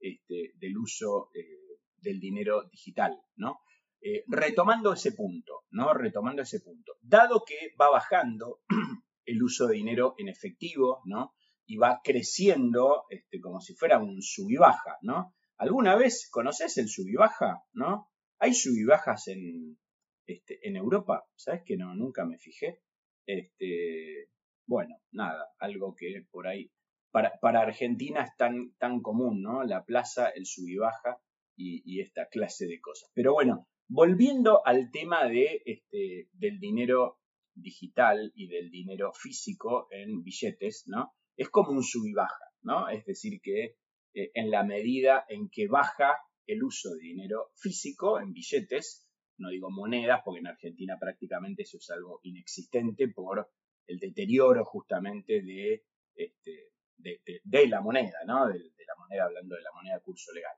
este, 0.00 0.52
del 0.56 0.76
uso 0.78 1.30
eh, 1.34 1.80
del 1.96 2.20
dinero 2.20 2.64
digital, 2.70 3.20
¿no? 3.36 3.60
Eh, 4.06 4.22
retomando 4.26 4.92
ese 4.92 5.12
punto, 5.12 5.62
¿no? 5.70 5.94
Retomando 5.94 6.42
ese 6.42 6.60
punto. 6.60 6.98
Dado 7.00 7.42
que 7.42 7.74
va 7.80 7.88
bajando 7.88 8.60
el 9.24 9.42
uso 9.42 9.66
de 9.66 9.76
dinero 9.76 10.14
en 10.18 10.28
efectivo, 10.28 11.00
¿no? 11.06 11.34
Y 11.64 11.76
va 11.76 12.02
creciendo 12.04 13.04
este, 13.08 13.40
como 13.40 13.62
si 13.62 13.74
fuera 13.74 13.98
un 13.98 14.20
sub 14.20 14.50
y 14.50 14.56
baja, 14.56 14.98
¿no? 15.00 15.34
¿Alguna 15.56 15.96
vez 15.96 16.28
conoces 16.30 16.76
el 16.76 16.90
sub 16.90 17.08
y 17.08 17.14
baja, 17.14 17.64
¿no? 17.72 18.10
¿Hay 18.38 18.52
sub 18.52 18.74
bajas 18.86 19.28
en, 19.28 19.78
este, 20.26 20.58
en 20.68 20.76
Europa? 20.76 21.24
¿Sabes 21.34 21.62
que 21.64 21.78
no? 21.78 21.94
Nunca 21.94 22.26
me 22.26 22.36
fijé. 22.36 22.82
Este, 23.24 24.28
bueno, 24.66 25.00
nada, 25.12 25.48
algo 25.58 25.94
que 25.94 26.26
por 26.30 26.46
ahí 26.46 26.70
para, 27.10 27.38
para 27.40 27.62
Argentina 27.62 28.22
es 28.22 28.36
tan, 28.36 28.74
tan 28.76 29.00
común, 29.00 29.40
¿no? 29.40 29.64
La 29.64 29.82
plaza, 29.82 30.28
el 30.28 30.44
sub 30.44 30.68
y 30.68 30.76
baja 30.76 31.18
y, 31.56 32.00
esta 32.00 32.28
clase 32.28 32.66
de 32.66 32.80
cosas. 32.80 33.10
Pero 33.14 33.32
bueno, 33.32 33.66
volviendo 33.88 34.64
al 34.66 34.90
tema 34.90 35.24
de, 35.24 35.62
este, 35.64 36.28
del 36.32 36.58
dinero 36.58 37.18
digital 37.54 38.32
y 38.34 38.48
del 38.48 38.70
dinero 38.70 39.12
físico 39.12 39.88
en 39.90 40.22
billetes, 40.22 40.84
¿no? 40.86 41.14
Es 41.36 41.48
como 41.48 41.70
un 41.70 41.82
sub 41.82 42.06
y 42.06 42.12
baja, 42.12 42.44
¿no? 42.62 42.88
Es 42.88 43.04
decir, 43.04 43.40
que 43.42 43.76
eh, 44.14 44.30
en 44.34 44.50
la 44.50 44.64
medida 44.64 45.24
en 45.28 45.48
que 45.50 45.68
baja 45.68 46.16
el 46.46 46.62
uso 46.62 46.90
de 46.94 47.00
dinero 47.00 47.50
físico 47.56 48.20
en 48.20 48.32
billetes, 48.32 49.08
no 49.38 49.50
digo 49.50 49.70
monedas, 49.70 50.20
porque 50.24 50.40
en 50.40 50.46
Argentina 50.48 50.96
prácticamente 50.98 51.62
eso 51.62 51.78
es 51.78 51.90
algo 51.90 52.20
inexistente 52.22 53.08
por 53.08 53.50
el 53.86 53.98
deterioro 53.98 54.64
justamente 54.64 55.42
de, 55.42 55.84
este, 56.14 56.70
de, 56.96 57.68
la 57.68 57.80
moneda, 57.80 58.18
¿no? 58.26 58.46
De, 58.46 58.58
la 58.58 58.94
moneda, 58.96 59.24
hablando 59.24 59.56
de 59.56 59.62
la 59.62 59.72
moneda 59.72 60.00
curso 60.00 60.32
legal. 60.32 60.56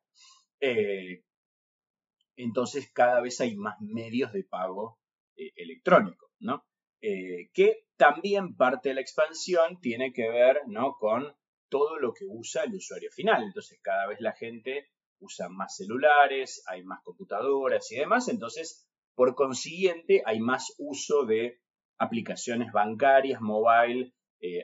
Eh, 0.61 1.25
entonces 2.37 2.90
cada 2.93 3.21
vez 3.21 3.40
hay 3.40 3.57
más 3.57 3.76
medios 3.81 4.33
de 4.33 4.45
pago 4.45 4.99
eh, 5.37 5.52
electrónico, 5.57 6.31
¿no? 6.38 6.64
Eh, 7.00 7.50
que 7.52 7.87
también 7.97 8.57
parte 8.57 8.90
de 8.90 8.97
la 8.97 9.00
expansión 9.00 9.81
tiene 9.81 10.12
que 10.12 10.28
ver, 10.28 10.61
¿no? 10.66 10.95
Con 10.99 11.35
todo 11.69 11.99
lo 11.99 12.12
que 12.12 12.25
usa 12.28 12.64
el 12.64 12.75
usuario 12.75 13.11
final. 13.11 13.43
Entonces 13.43 13.78
cada 13.83 14.07
vez 14.07 14.21
la 14.21 14.33
gente 14.33 14.88
usa 15.19 15.49
más 15.49 15.76
celulares, 15.76 16.62
hay 16.66 16.85
más 16.85 17.02
computadoras 17.02 17.90
y 17.90 17.97
demás, 17.97 18.28
entonces 18.28 18.87
por 19.14 19.35
consiguiente 19.35 20.23
hay 20.26 20.40
más 20.40 20.75
uso 20.78 21.25
de 21.25 21.61
aplicaciones 21.99 22.71
bancarias, 22.71 23.40
mobile, 23.40 24.12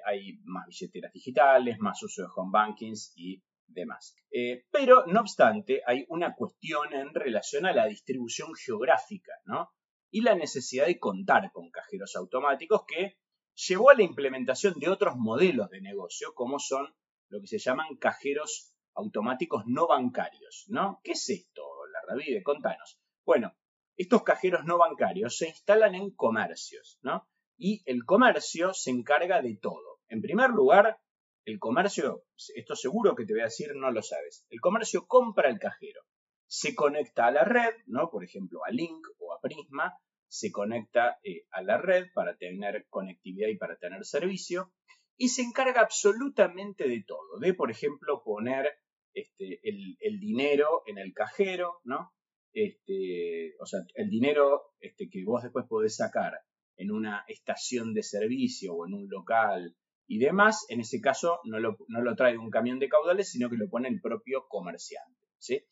hay 0.05 0.39
más 0.45 0.67
billeteras 0.67 1.11
digitales, 1.15 1.79
más 1.79 2.03
uso 2.03 2.23
de 2.23 2.29
home 2.37 2.51
bankings 2.53 3.15
y 3.17 3.43
demás. 3.73 4.15
Eh, 4.31 4.65
pero, 4.71 5.07
no 5.07 5.21
obstante, 5.21 5.83
hay 5.87 6.05
una 6.09 6.35
cuestión 6.35 6.93
en 6.93 7.15
relación 7.15 7.67
a 7.67 7.73
la 7.73 7.87
distribución 7.87 8.55
geográfica, 8.55 9.33
¿no? 9.45 9.71
Y 10.11 10.21
la 10.23 10.35
necesidad 10.35 10.87
de 10.87 10.99
contar 10.99 11.51
con 11.53 11.71
cajeros 11.71 12.17
automáticos 12.17 12.83
que 12.87 13.19
llevó 13.55 13.91
a 13.91 13.95
la 13.95 14.03
implementación 14.03 14.75
de 14.79 14.89
otros 14.89 15.15
modelos 15.17 15.71
de 15.71 15.81
negocio, 15.81 16.35
como 16.35 16.59
son 16.59 16.95
lo 17.29 17.41
que 17.41 17.47
se 17.47 17.59
llaman 17.59 17.97
cajeros 17.97 18.75
automáticos 18.95 19.65
no 19.67 19.87
bancarios, 19.87 20.65
¿no? 20.69 21.01
¿Qué 21.03 21.13
es 21.13 21.29
esto, 21.31 21.63
la 21.93 22.01
Ravide? 22.07 22.43
Contanos. 22.43 23.01
Bueno, 23.25 23.55
estos 23.97 24.23
cajeros 24.23 24.65
no 24.65 24.79
bancarios 24.79 25.37
se 25.37 25.49
instalan 25.49 25.95
en 25.95 26.11
comercios, 26.11 26.99
¿no? 27.03 27.29
Y 27.57 27.83
el 27.87 28.05
comercio 28.05 28.75
se 28.75 28.91
encarga 28.91 29.41
de 29.41 29.57
todo. 29.57 30.01
En 30.09 30.21
primer 30.21 30.51
lugar, 30.51 30.99
el 31.45 31.59
comercio, 31.59 32.25
esto 32.55 32.77
seguro 32.77 33.15
que 33.15 33.25
te 33.25 33.33
voy 33.33 33.41
a 33.41 33.47
decir, 33.47 33.75
no 33.75 33.91
lo 33.91 34.03
sabes. 34.03 34.47
El 34.49 34.61
comercio 34.61 35.07
compra 35.07 35.49
el 35.49 35.59
cajero, 35.59 36.03
se 36.47 36.75
conecta 36.75 37.27
a 37.27 37.31
la 37.33 37.45
red, 37.45 37.75
¿no? 37.87 38.11
Por 38.11 38.25
ejemplo, 38.25 38.61
a 38.65 38.71
Link 38.71 39.07
o 39.19 39.33
a 39.33 39.41
Prisma, 39.41 39.99
se 40.29 40.51
conecta 40.51 41.19
eh, 41.25 41.47
a 41.51 41.63
la 41.63 41.79
red 41.79 42.07
para 42.15 42.37
tener 42.37 42.87
conectividad 42.89 43.49
y 43.49 43.59
para 43.59 43.77
tener 43.77 44.05
servicio, 44.05 44.73
y 45.17 45.29
se 45.29 45.43
encarga 45.43 45.83
absolutamente 45.83 46.89
de 46.89 47.05
todo, 47.07 47.39
de, 47.39 47.55
por 47.55 47.71
ejemplo, 47.71 48.23
poner 48.25 48.71
este, 49.15 49.61
el, 49.63 50.21
dinero 50.21 50.83
en 50.87 50.99
el 50.99 51.13
cajero, 51.13 51.81
¿no? 51.85 52.13
Este, 52.55 53.55
o 53.61 53.67
sea, 53.67 53.81
el 53.95 54.09
dinero 54.09 54.73
este, 54.81 55.09
que 55.11 55.23
vos 55.25 55.43
después 55.43 55.67
podés 55.69 55.97
sacar 55.97 56.33
en 56.77 56.91
una 56.91 57.25
estación 57.29 57.93
de 57.93 58.03
servicio 58.03 58.75
o 58.75 58.87
en 58.87 58.95
un 58.95 59.09
local 59.09 59.77
y 60.07 60.19
demás, 60.19 60.67
en 60.69 60.81
ese 60.81 61.01
caso 61.01 61.41
no 61.45 61.59
lo, 61.59 62.17
trae 62.17 62.37
un 62.37 62.51
camión 62.51 62.79
de 62.79 62.89
caudales, 62.89 63.31
sino 63.31 63.49
que 63.49 63.57
lo 63.57 63.69
pone 63.69 63.89
el 63.89 64.01
propio 64.01 64.47
comerciante. 64.49 65.21
¿sí? 65.39 65.65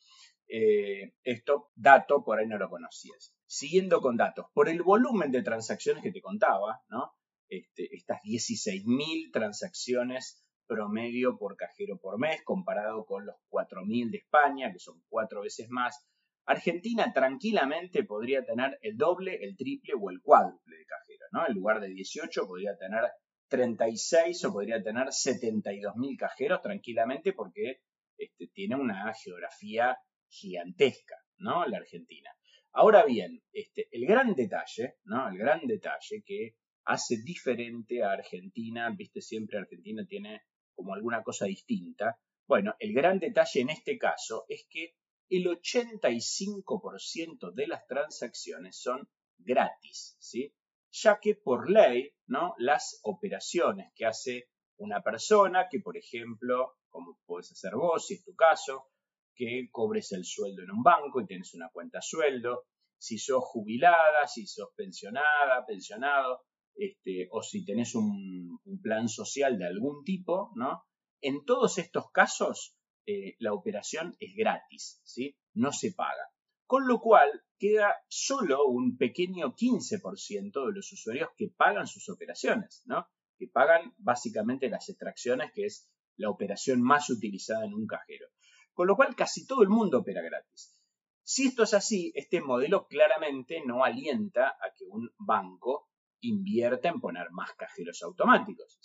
Eh, 0.49 1.15
esto, 1.23 1.71
dato, 1.75 2.25
por 2.25 2.39
ahí 2.39 2.47
no 2.47 2.59
lo 2.59 2.69
conocías. 2.69 3.35
Siguiendo 3.47 4.01
con 4.01 4.17
datos, 4.17 4.47
por 4.53 4.69
el 4.69 4.83
volumen 4.83 5.31
de 5.31 5.43
transacciones 5.43 6.03
que 6.03 6.13
te 6.13 6.21
contaba, 6.21 6.83
¿no? 6.89 7.13
Este, 7.49 7.89
estas 7.95 8.21
16.000 8.23 9.33
transacciones 9.33 10.45
promedio 10.67 11.37
por 11.37 11.57
cajero 11.57 11.99
por 11.99 12.19
mes, 12.19 12.43
comparado 12.45 13.05
con 13.05 13.27
los 13.27 13.35
4.000 13.51 14.11
de 14.13 14.19
España, 14.19 14.73
que 14.73 14.79
son 14.79 15.03
cuatro 15.09 15.43
veces 15.43 15.69
más. 15.69 16.07
Argentina 16.47 17.13
tranquilamente 17.13 18.05
podría 18.05 18.45
tener 18.45 18.79
el 18.83 18.97
doble, 18.97 19.37
el 19.43 19.57
triple 19.57 19.95
o 20.01 20.11
el 20.11 20.21
cuádruple 20.23 20.77
de 20.77 20.87
cajeros, 20.87 21.29
¿no? 21.33 21.47
En 21.47 21.55
lugar 21.55 21.81
de 21.81 21.89
18 21.89 22.47
podría 22.47 22.77
tener 22.77 23.03
36 23.51 24.45
o 24.45 24.53
podría 24.53 24.83
tener 24.83 25.13
72 25.13 25.97
mil 25.97 26.17
cajeros 26.17 26.63
tranquilamente 26.63 27.35
porque 27.35 27.83
este, 28.17 28.47
tiene 28.55 28.77
una 28.77 29.13
geografía 29.13 29.99
gigantesca, 30.29 31.17
¿no? 31.39 31.67
La 31.67 31.79
Argentina. 31.79 32.31
Ahora 32.73 33.05
bien, 33.05 33.43
este, 33.53 33.89
el 33.91 34.07
gran 34.07 34.35
detalle, 34.35 34.95
¿no? 35.05 35.29
El 35.29 35.37
gran 35.37 35.67
detalle 35.67 36.23
que 36.25 36.55
hace 36.85 37.17
diferente 37.25 38.03
a 38.03 38.13
Argentina, 38.13 38.89
viste, 38.97 39.21
siempre 39.21 39.59
Argentina 39.59 40.07
tiene 40.07 40.43
como 40.75 40.95
alguna 40.95 41.23
cosa 41.23 41.47
distinta. 41.47 42.19
Bueno, 42.47 42.75
el 42.79 42.95
gran 42.95 43.19
detalle 43.19 43.61
en 43.61 43.71
este 43.71 43.99
caso 43.99 44.45
es 44.49 44.67
que 44.71 44.95
el 45.29 45.47
85% 45.47 47.53
de 47.53 47.67
las 47.67 47.87
transacciones 47.87 48.81
son 48.81 49.09
gratis, 49.39 50.17
¿sí? 50.21 50.55
Ya 50.93 51.19
que 51.21 51.35
por 51.35 51.71
ley, 51.71 52.13
¿no? 52.27 52.55
Las 52.59 53.01
operaciones 53.03 53.93
que 53.95 54.07
hace 54.07 54.49
una 54.79 55.03
persona, 55.03 55.69
que 55.71 55.81
por 55.81 55.97
ejemplo, 55.97 56.77
como 56.89 57.19
puedes 57.27 57.53
hacer 57.53 57.75
vos, 57.75 58.07
si 58.07 58.15
es 58.15 58.25
tu 58.25 58.35
caso, 58.35 58.89
que 59.35 59.69
cobres 59.71 60.13
el 60.13 60.25
sueldo 60.25 60.63
en 60.63 60.71
un 60.71 60.83
banco 60.83 61.21
y 61.21 61.27
tienes 61.27 61.55
una 61.55 61.71
cuenta 61.71 62.01
sueldo, 62.03 62.67
si 62.99 63.19
sos 63.19 63.43
jubilada, 63.45 64.27
si 64.27 64.47
sos 64.47 64.69
pensionada, 64.77 65.65
pensionado, 65.67 66.43
este, 66.75 67.29
o 67.31 67.43
si 67.43 67.65
tenés 67.65 67.95
un, 67.95 68.59
plan 68.83 69.09
social 69.09 69.59
de 69.59 69.67
algún 69.67 70.05
tipo, 70.05 70.51
¿no? 70.55 70.85
En 71.21 71.45
todos 71.45 71.77
estos 71.79 72.11
casos, 72.11 72.77
eh, 73.07 73.37
la 73.39 73.53
operación 73.53 74.17
es 74.21 74.35
gratis, 74.35 75.01
¿sí? 75.05 75.37
No 75.55 75.73
se 75.73 75.93
paga. 75.93 76.31
Con 76.67 76.87
lo 76.87 77.01
cual, 77.01 77.29
queda 77.61 77.95
solo 78.09 78.65
un 78.65 78.97
pequeño 78.97 79.55
15% 79.55 80.67
de 80.67 80.73
los 80.73 80.93
usuarios 80.93 81.29
que 81.37 81.49
pagan 81.49 81.87
sus 81.87 82.09
operaciones, 82.09 82.83
¿no? 82.87 83.07
Que 83.39 83.47
pagan 83.47 83.95
básicamente 83.99 84.71
las 84.71 84.89
extracciones, 84.89 85.53
que 85.53 85.67
es 85.67 85.89
la 86.17 86.31
operación 86.31 86.81
más 86.81 87.11
utilizada 87.11 87.67
en 87.67 87.75
un 87.75 87.87
cajero. 87.87 88.29
Con 88.73 88.87
lo 88.87 88.97
cual, 88.97 89.15
casi 89.15 89.47
todo 89.47 89.63
el 89.63 89.69
mundo 89.69 89.99
opera 89.99 90.23
gratis. 90.23 90.75
Si 91.23 91.47
esto 91.47 91.65
es 91.65 91.75
así, 91.75 92.13
este 92.15 92.41
modelo 92.41 92.87
claramente 92.89 93.63
no 93.65 93.85
alienta 93.85 94.49
a 94.49 94.75
que 94.77 94.87
un 94.87 95.11
banco 95.19 95.91
invierta 96.21 96.89
en 96.89 97.01
poner 97.01 97.31
más 97.31 97.53
cajeros 97.55 98.03
automáticos. 98.03 98.81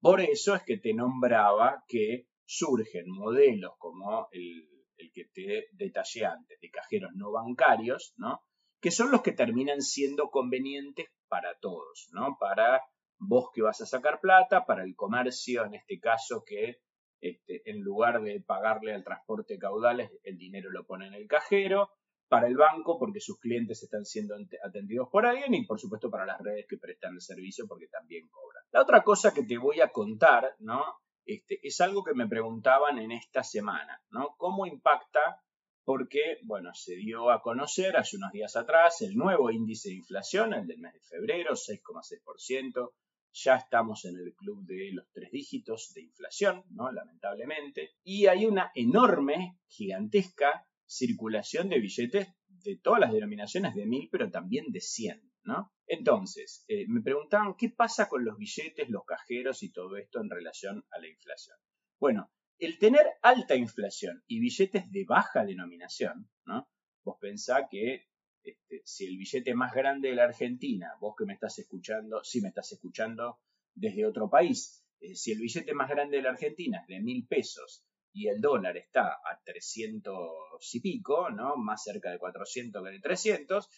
Por 0.00 0.20
eso 0.20 0.54
es 0.54 0.62
que 0.64 0.76
te 0.76 0.92
nombraba 0.92 1.84
que 1.88 2.28
surgen 2.44 3.08
modelos 3.08 3.72
como 3.78 4.28
el 4.32 4.68
el 5.02 5.12
que 5.12 5.26
te 5.32 5.66
detallé 5.72 6.24
antes, 6.24 6.60
de 6.60 6.70
cajeros 6.70 7.12
no 7.14 7.32
bancarios, 7.32 8.14
¿no? 8.16 8.42
Que 8.80 8.90
son 8.90 9.10
los 9.10 9.22
que 9.22 9.32
terminan 9.32 9.80
siendo 9.80 10.30
convenientes 10.30 11.06
para 11.28 11.58
todos, 11.60 12.08
¿no? 12.12 12.36
Para 12.38 12.82
vos 13.18 13.50
que 13.54 13.62
vas 13.62 13.80
a 13.80 13.86
sacar 13.86 14.20
plata, 14.20 14.64
para 14.66 14.82
el 14.82 14.94
comercio, 14.96 15.64
en 15.64 15.74
este 15.74 16.00
caso, 16.00 16.42
que 16.44 16.78
este, 17.20 17.62
en 17.70 17.80
lugar 17.82 18.20
de 18.22 18.40
pagarle 18.40 18.94
al 18.94 19.04
transporte 19.04 19.58
caudales, 19.58 20.10
el 20.24 20.36
dinero 20.38 20.70
lo 20.70 20.84
pone 20.84 21.06
en 21.06 21.14
el 21.14 21.28
cajero, 21.28 21.90
para 22.28 22.48
el 22.48 22.56
banco, 22.56 22.98
porque 22.98 23.20
sus 23.20 23.38
clientes 23.38 23.82
están 23.82 24.04
siendo 24.04 24.34
atendidos 24.64 25.08
por 25.10 25.26
alguien, 25.26 25.54
y 25.54 25.66
por 25.66 25.78
supuesto 25.78 26.10
para 26.10 26.26
las 26.26 26.40
redes 26.40 26.66
que 26.68 26.78
prestan 26.78 27.14
el 27.14 27.20
servicio, 27.20 27.66
porque 27.68 27.88
también 27.88 28.26
cobran. 28.28 28.64
La 28.72 28.80
otra 28.82 29.04
cosa 29.04 29.34
que 29.34 29.44
te 29.44 29.58
voy 29.58 29.80
a 29.80 29.90
contar, 29.90 30.56
¿no? 30.58 30.82
Este, 31.24 31.60
es 31.62 31.80
algo 31.80 32.02
que 32.02 32.14
me 32.14 32.28
preguntaban 32.28 32.98
en 32.98 33.12
esta 33.12 33.42
semana, 33.42 34.02
¿no? 34.10 34.34
¿Cómo 34.36 34.66
impacta? 34.66 35.42
Porque, 35.84 36.38
bueno, 36.44 36.72
se 36.74 36.94
dio 36.96 37.30
a 37.30 37.42
conocer 37.42 37.96
hace 37.96 38.16
unos 38.16 38.32
días 38.32 38.56
atrás 38.56 39.00
el 39.02 39.16
nuevo 39.16 39.50
índice 39.50 39.88
de 39.88 39.96
inflación, 39.96 40.54
el 40.54 40.66
del 40.66 40.78
mes 40.78 40.94
de 40.94 41.00
febrero, 41.00 41.54
6,6%. 41.54 42.92
Ya 43.34 43.56
estamos 43.56 44.04
en 44.04 44.16
el 44.16 44.34
club 44.34 44.64
de 44.66 44.92
los 44.92 45.10
tres 45.10 45.30
dígitos 45.30 45.92
de 45.94 46.02
inflación, 46.02 46.64
¿no? 46.70 46.92
Lamentablemente. 46.92 47.92
Y 48.04 48.26
hay 48.26 48.46
una 48.46 48.70
enorme, 48.74 49.58
gigantesca 49.66 50.66
circulación 50.86 51.68
de 51.68 51.80
billetes 51.80 52.28
de 52.46 52.76
todas 52.76 53.00
las 53.00 53.12
denominaciones 53.12 53.74
de 53.74 53.86
mil, 53.86 54.08
pero 54.10 54.30
también 54.30 54.66
de 54.70 54.80
100, 54.80 55.32
¿no? 55.44 55.72
Entonces, 55.92 56.64
eh, 56.68 56.86
me 56.88 57.02
preguntaban 57.02 57.54
qué 57.54 57.68
pasa 57.68 58.08
con 58.08 58.24
los 58.24 58.38
billetes, 58.38 58.88
los 58.88 59.04
cajeros 59.04 59.62
y 59.62 59.70
todo 59.70 59.98
esto 59.98 60.22
en 60.22 60.30
relación 60.30 60.82
a 60.90 60.98
la 60.98 61.06
inflación. 61.06 61.58
Bueno, 62.00 62.32
el 62.58 62.78
tener 62.78 63.06
alta 63.20 63.56
inflación 63.56 64.24
y 64.26 64.40
billetes 64.40 64.90
de 64.90 65.04
baja 65.04 65.44
denominación, 65.44 66.30
¿no? 66.46 66.70
Vos 67.04 67.18
pensá 67.20 67.68
que 67.70 68.06
este, 68.42 68.80
si 68.86 69.04
el 69.04 69.18
billete 69.18 69.54
más 69.54 69.74
grande 69.74 70.08
de 70.08 70.14
la 70.14 70.24
Argentina, 70.24 70.94
vos 70.98 71.14
que 71.14 71.26
me 71.26 71.34
estás 71.34 71.58
escuchando, 71.58 72.24
si 72.24 72.40
me 72.40 72.48
estás 72.48 72.72
escuchando 72.72 73.40
desde 73.74 74.06
otro 74.06 74.30
país, 74.30 74.86
eh, 74.98 75.14
si 75.14 75.32
el 75.32 75.40
billete 75.40 75.74
más 75.74 75.90
grande 75.90 76.16
de 76.16 76.22
la 76.22 76.30
Argentina 76.30 76.80
es 76.80 76.86
de 76.86 77.00
mil 77.00 77.26
pesos 77.26 77.84
y 78.14 78.28
el 78.28 78.40
dólar 78.40 78.78
está 78.78 79.08
a 79.08 79.40
300 79.44 80.74
y 80.74 80.80
pico, 80.80 81.28
¿no? 81.28 81.56
Más 81.56 81.82
cerca 81.82 82.10
de 82.10 82.18
400 82.18 82.82
que 82.82 82.90
de 82.90 83.00
300, 83.00 83.68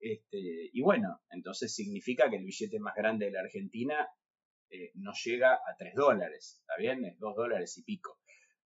este, 0.00 0.70
y 0.72 0.80
bueno, 0.80 1.20
entonces 1.30 1.74
significa 1.74 2.30
que 2.30 2.36
el 2.36 2.44
billete 2.44 2.78
más 2.78 2.94
grande 2.94 3.26
de 3.26 3.32
la 3.32 3.40
Argentina 3.40 4.08
eh, 4.70 4.92
no 4.94 5.12
llega 5.24 5.54
a 5.54 5.76
3 5.76 5.94
dólares, 5.94 6.58
¿está 6.60 6.76
bien? 6.78 7.04
Es 7.04 7.18
2 7.18 7.34
dólares 7.34 7.76
y 7.78 7.82
pico. 7.82 8.18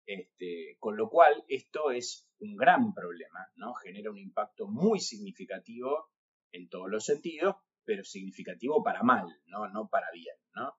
Este, 0.07 0.77
con 0.79 0.97
lo 0.97 1.09
cual, 1.09 1.45
esto 1.47 1.93
es 1.93 2.29
un 2.41 2.57
gran 2.57 2.93
problema, 2.95 3.47
¿no? 3.57 3.75
Genera 3.75 4.11
un 4.11 4.19
impacto 4.19 4.67
muy 4.67 4.99
significativo 4.99 6.11
en 6.53 6.69
todos 6.69 6.91
los 6.91 7.05
sentidos, 7.05 7.57
pero 7.85 8.03
significativo 8.03 8.83
para 8.83 9.03
mal, 9.03 9.27
no, 9.47 9.69
no 9.69 9.89
para 9.89 10.11
bien, 10.13 10.35
¿no? 10.55 10.75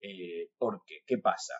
Eh, 0.00 0.50
porque, 0.58 1.02
¿qué 1.06 1.18
pasa? 1.18 1.54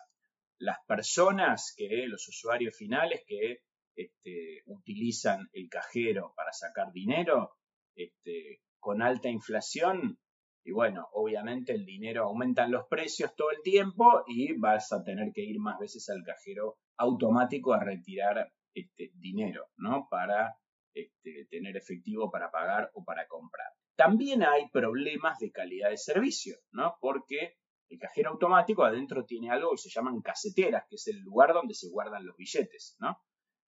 Las 0.59 0.77
personas 0.87 1.73
que, 1.75 2.07
los 2.07 2.27
usuarios 2.27 2.75
finales 2.75 3.23
que 3.27 3.61
este, 3.95 4.61
utilizan 4.65 5.49
el 5.53 5.69
cajero 5.69 6.33
para 6.35 6.53
sacar 6.53 6.91
dinero, 6.93 7.57
este, 7.97 8.61
con 8.79 9.01
alta 9.01 9.27
inflación, 9.27 10.17
y 10.63 10.71
bueno, 10.71 11.07
obviamente 11.13 11.73
el 11.73 11.85
dinero 11.85 12.25
aumentan 12.25 12.71
los 12.71 12.87
precios 12.87 13.35
todo 13.35 13.51
el 13.51 13.61
tiempo 13.61 14.23
y 14.27 14.57
vas 14.57 14.91
a 14.91 15.03
tener 15.03 15.31
que 15.33 15.41
ir 15.41 15.59
más 15.59 15.79
veces 15.79 16.09
al 16.09 16.23
cajero 16.23 16.77
automático 16.97 17.73
a 17.73 17.83
retirar 17.83 18.51
este, 18.73 19.11
dinero, 19.15 19.69
¿no? 19.77 20.07
Para 20.09 20.57
este, 20.93 21.47
tener 21.49 21.77
efectivo 21.77 22.29
para 22.29 22.51
pagar 22.51 22.91
o 22.93 23.03
para 23.03 23.27
comprar. 23.27 23.67
También 23.95 24.43
hay 24.43 24.69
problemas 24.69 25.39
de 25.39 25.51
calidad 25.51 25.89
de 25.89 25.97
servicio, 25.97 26.57
¿no? 26.71 26.97
Porque 26.99 27.55
el 27.89 27.97
cajero 27.97 28.31
automático 28.31 28.83
adentro 28.83 29.25
tiene 29.25 29.49
algo 29.49 29.71
que 29.71 29.77
se 29.77 29.89
llaman 29.89 30.21
caseteras, 30.21 30.83
que 30.89 30.95
es 30.95 31.07
el 31.07 31.21
lugar 31.21 31.53
donde 31.53 31.73
se 31.73 31.89
guardan 31.89 32.25
los 32.25 32.35
billetes, 32.35 32.97
¿no? 32.99 33.17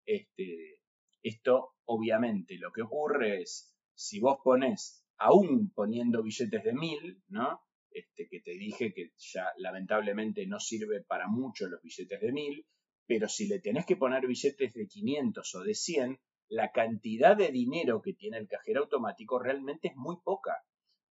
Este, 0.06 0.82
esto, 1.24 1.76
obviamente, 1.86 2.58
lo 2.58 2.72
que 2.72 2.82
ocurre 2.82 3.42
es, 3.42 3.79
si 4.00 4.22
vos 4.22 4.38
pones, 4.42 5.04
aún 5.18 5.74
poniendo 5.76 6.24
billetes 6.24 6.64
de 6.64 6.72
mil, 6.72 7.22
¿no? 7.28 7.62
Este, 7.92 8.30
que 8.30 8.40
te 8.40 8.52
dije 8.52 8.94
que 8.94 9.12
ya 9.18 9.52
lamentablemente 9.58 10.48
no 10.48 10.58
sirve 10.58 11.04
para 11.04 11.28
mucho 11.28 11.68
los 11.68 11.82
billetes 11.82 12.22
de 12.22 12.32
mil, 12.32 12.66
pero 13.06 13.28
si 13.28 13.48
le 13.50 13.60
tenés 13.60 13.86
que 13.86 13.98
poner 13.98 14.26
billetes 14.26 14.74
de 14.74 14.88
500 14.88 15.56
o 15.56 15.64
de 15.64 15.76
100, 15.76 16.20
la 16.48 16.72
cantidad 16.72 17.36
de 17.36 17.52
dinero 17.52 18.02
que 18.02 18.14
tiene 18.14 18.38
el 18.38 18.48
cajero 18.48 18.84
automático 18.84 19.38
realmente 19.38 19.90
es 19.90 19.96
muy 19.98 20.16
poca, 20.24 20.64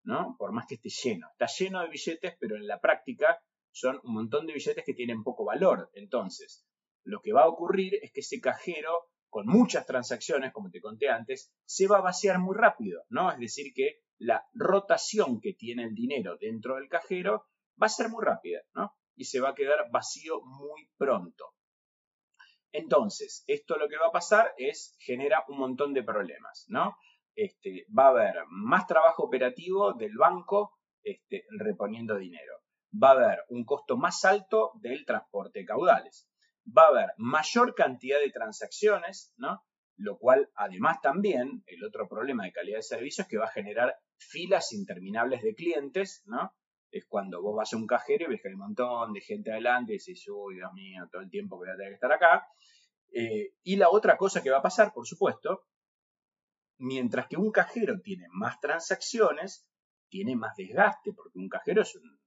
¿no? 0.05 0.35
Por 0.39 0.53
más 0.53 0.67
que 0.67 0.77
esté 0.77 0.89
lleno. 0.89 1.29
Está 1.33 1.47
lleno 1.47 1.83
de 1.83 1.91
billetes, 1.91 2.37
pero 2.41 2.57
en 2.57 2.67
la 2.67 2.81
práctica 2.81 3.39
son 3.71 4.01
un 4.03 4.15
montón 4.15 4.47
de 4.47 4.55
billetes 4.55 4.85
que 4.85 4.95
tienen 4.95 5.23
poco 5.23 5.45
valor. 5.45 5.91
Entonces, 5.93 6.67
lo 7.05 7.21
que 7.21 7.35
va 7.35 7.43
a 7.43 7.49
ocurrir 7.49 7.97
es 8.01 8.13
que 8.13 8.21
ese 8.21 8.41
cajero, 8.41 9.11
con 9.29 9.47
muchas 9.47 9.87
transacciones, 9.87 10.53
como 10.53 10.71
te 10.71 10.81
conté 10.81 11.09
antes, 11.09 11.53
se 11.65 11.87
va 11.87 11.99
a 11.99 12.03
vaciar 12.03 12.39
muy 12.39 12.57
rápido, 12.57 13.05
¿no? 13.09 13.31
Es 13.31 13.39
decir, 13.39 13.73
que 13.75 14.01
la 14.19 14.45
rotación 14.55 15.41
que 15.41 15.55
tiene 15.55 15.85
el 15.85 15.95
dinero 15.95 16.37
dentro 16.41 16.77
del 16.77 16.89
cajero 16.89 17.47
va 17.81 17.87
a 17.87 17.91
ser 17.91 18.09
muy 18.09 18.25
rápida, 18.25 18.61
¿no? 18.75 18.97
Y 19.15 19.25
se 19.25 19.41
va 19.41 19.51
a 19.51 19.55
quedar 19.55 19.91
vacío 19.91 20.41
muy 20.43 20.89
pronto. 20.97 21.55
Entonces, 22.73 23.45
esto 23.47 23.77
lo 23.77 23.89
que 23.89 23.97
va 23.97 24.09
a 24.09 24.13
pasar 24.13 24.53
es 24.57 24.95
genera 24.99 25.45
un 25.49 25.59
montón 25.59 25.95
de 25.95 26.03
problemas, 26.03 26.67
¿no? 26.69 26.97
Este, 27.35 27.87
va 27.97 28.07
a 28.07 28.11
haber 28.11 28.35
más 28.49 28.87
trabajo 28.87 29.25
operativo 29.25 29.95
del 29.95 30.17
banco 30.17 30.79
este, 31.03 31.45
reponiendo 31.51 32.17
dinero. 32.17 32.63
Va 32.93 33.11
a 33.11 33.13
haber 33.13 33.39
un 33.49 33.65
costo 33.65 33.97
más 33.97 34.25
alto 34.25 34.73
del 34.81 35.05
transporte 35.05 35.61
de 35.61 35.65
caudales. 35.65 36.29
Va 36.77 36.85
a 36.85 36.89
haber 36.89 37.11
mayor 37.17 37.75
cantidad 37.75 38.19
de 38.19 38.31
transacciones, 38.31 39.33
¿no? 39.37 39.63
Lo 39.97 40.19
cual, 40.19 40.51
además, 40.55 41.01
también, 41.01 41.65
el 41.67 41.85
otro 41.85 42.09
problema 42.09 42.45
de 42.45 42.53
calidad 42.53 42.79
de 42.79 42.83
servicio 42.83 43.23
es 43.23 43.29
que 43.29 43.39
va 43.39 43.47
a 43.47 43.53
generar 43.53 43.97
filas 44.17 44.73
interminables 44.73 45.43
de 45.43 45.55
clientes, 45.55 46.23
¿no? 46.27 46.53
es 46.91 47.05
cuando 47.07 47.43
vos 47.43 47.57
vas 47.57 47.73
a 47.73 47.77
un 47.77 47.87
cajero 47.87 48.25
y 48.25 48.29
ves 48.29 48.43
que 48.43 48.49
hay 48.49 48.55
un 48.55 48.61
montón 48.61 49.13
de 49.13 49.21
gente 49.21 49.53
adelante 49.53 49.93
y 49.93 49.97
dices, 49.97 50.25
uy, 50.29 50.57
Dios 50.57 50.73
mío, 50.73 51.07
todo 51.11 51.23
el 51.23 51.31
tiempo 51.31 51.57
que 51.57 51.67
voy 51.67 51.75
a 51.75 51.77
tener 51.77 51.91
que 51.91 51.95
estar 51.95 52.13
acá. 52.13 52.47
Eh, 53.13 53.55
y 53.63 53.77
la 53.77 53.91
otra 53.91 54.17
cosa 54.17 54.43
que 54.43 54.51
va 54.51 54.59
a 54.59 54.63
pasar, 54.63 54.93
por 54.93 55.07
supuesto, 55.07 55.67
mientras 56.79 57.27
que 57.27 57.37
un 57.37 57.51
cajero 57.51 58.01
tiene 58.01 58.27
más 58.31 58.61
transacciones, 58.61 59.67
tiene 60.09 60.37
más 60.37 60.57
desgaste, 60.57 61.13
porque 61.13 61.39
un 61.39 61.49
cajero 61.49 61.83
es 61.83 61.95
un, 61.97 62.19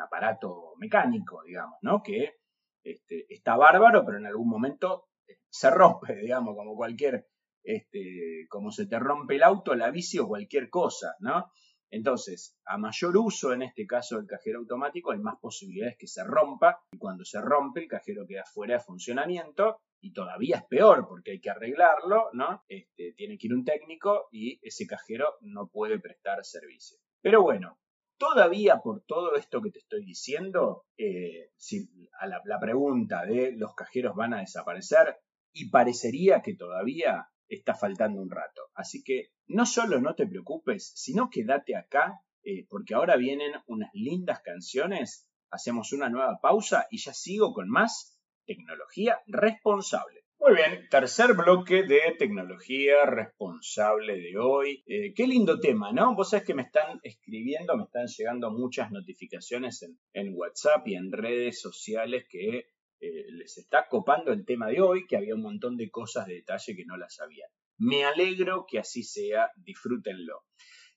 aparato 0.00 0.74
mecánico, 0.78 1.42
digamos, 1.42 1.76
¿no? 1.82 2.02
Que 2.02 2.39
este, 2.84 3.26
está 3.32 3.56
bárbaro, 3.56 4.04
pero 4.04 4.18
en 4.18 4.26
algún 4.26 4.48
momento 4.48 5.08
eh, 5.26 5.38
se 5.48 5.70
rompe, 5.70 6.14
digamos, 6.22 6.56
como 6.56 6.76
cualquier, 6.76 7.26
este, 7.62 8.46
como 8.48 8.70
se 8.70 8.86
te 8.86 8.98
rompe 8.98 9.36
el 9.36 9.42
auto, 9.42 9.74
la 9.74 9.90
bici 9.90 10.18
o 10.18 10.28
cualquier 10.28 10.70
cosa, 10.70 11.14
¿no? 11.20 11.52
Entonces, 11.92 12.56
a 12.66 12.78
mayor 12.78 13.16
uso, 13.16 13.52
en 13.52 13.62
este 13.62 13.84
caso 13.84 14.16
del 14.16 14.26
cajero 14.26 14.60
automático, 14.60 15.10
hay 15.10 15.18
más 15.18 15.38
posibilidades 15.40 15.96
que 15.98 16.06
se 16.06 16.22
rompa 16.22 16.80
y 16.92 16.98
cuando 16.98 17.24
se 17.24 17.40
rompe 17.40 17.80
el 17.80 17.88
cajero 17.88 18.26
queda 18.28 18.44
fuera 18.44 18.74
de 18.74 18.80
funcionamiento 18.80 19.80
y 20.00 20.12
todavía 20.12 20.58
es 20.58 20.64
peor 20.64 21.06
porque 21.08 21.32
hay 21.32 21.40
que 21.40 21.50
arreglarlo, 21.50 22.30
¿no? 22.32 22.62
Este, 22.68 23.12
tiene 23.16 23.36
que 23.36 23.48
ir 23.48 23.54
un 23.54 23.64
técnico 23.64 24.28
y 24.30 24.60
ese 24.62 24.86
cajero 24.86 25.34
no 25.40 25.68
puede 25.68 25.98
prestar 25.98 26.44
servicio. 26.44 26.98
Pero 27.20 27.42
bueno, 27.42 27.76
todavía 28.20 28.80
por 28.84 29.02
todo 29.06 29.34
esto 29.34 29.62
que 29.62 29.70
te 29.70 29.78
estoy 29.78 30.04
diciendo, 30.04 30.84
eh, 30.98 31.52
si 31.56 31.88
a 32.20 32.26
la, 32.26 32.60
pregunta 32.60 33.24
de 33.24 33.52
los 33.56 33.74
cajeros 33.74 34.14
van 34.14 34.34
a 34.34 34.40
desaparecer, 34.40 35.16
y 35.52 35.70
parecería 35.70 36.42
que 36.42 36.54
todavía 36.54 37.28
está 37.48 37.74
faltando 37.74 38.20
un 38.20 38.30
rato. 38.30 38.60
Así 38.74 39.02
que 39.02 39.30
no 39.46 39.64
solo 39.64 40.00
no 40.00 40.14
te 40.14 40.26
preocupes, 40.26 40.92
sino 40.94 41.30
quédate 41.30 41.74
acá, 41.74 42.20
eh, 42.44 42.66
porque 42.68 42.94
ahora 42.94 43.16
vienen 43.16 43.52
unas 43.66 43.90
lindas 43.94 44.42
canciones, 44.42 45.26
hacemos 45.50 45.92
una 45.94 46.10
nueva 46.10 46.38
pausa 46.42 46.86
y 46.90 46.98
ya 46.98 47.14
sigo 47.14 47.54
con 47.54 47.70
más 47.70 48.20
tecnología 48.44 49.18
responsable. 49.28 50.19
Muy 50.42 50.54
bien, 50.54 50.88
tercer 50.88 51.34
bloque 51.34 51.82
de 51.82 52.16
tecnología 52.18 53.04
responsable 53.04 54.18
de 54.18 54.38
hoy. 54.38 54.82
Eh, 54.86 55.12
qué 55.14 55.26
lindo 55.26 55.60
tema, 55.60 55.92
¿no? 55.92 56.14
Vos 56.14 56.30
sabés 56.30 56.46
que 56.46 56.54
me 56.54 56.62
están 56.62 56.98
escribiendo, 57.02 57.76
me 57.76 57.84
están 57.84 58.06
llegando 58.06 58.50
muchas 58.50 58.90
notificaciones 58.90 59.86
en, 60.14 60.34
WhatsApp 60.34 60.88
y 60.88 60.94
en 60.94 61.12
redes 61.12 61.60
sociales 61.60 62.24
que 62.26 62.56
eh, 63.00 63.24
les 63.32 63.58
está 63.58 63.86
copando 63.86 64.32
el 64.32 64.46
tema 64.46 64.68
de 64.68 64.80
hoy, 64.80 65.06
que 65.06 65.18
había 65.18 65.34
un 65.34 65.42
montón 65.42 65.76
de 65.76 65.90
cosas 65.90 66.26
de 66.26 66.36
detalle 66.36 66.74
que 66.74 66.86
no 66.86 66.96
las 66.96 67.16
sabían. 67.16 67.50
Me 67.76 68.06
alegro 68.06 68.64
que 68.66 68.78
así 68.78 69.02
sea, 69.02 69.50
disfrútenlo. 69.56 70.44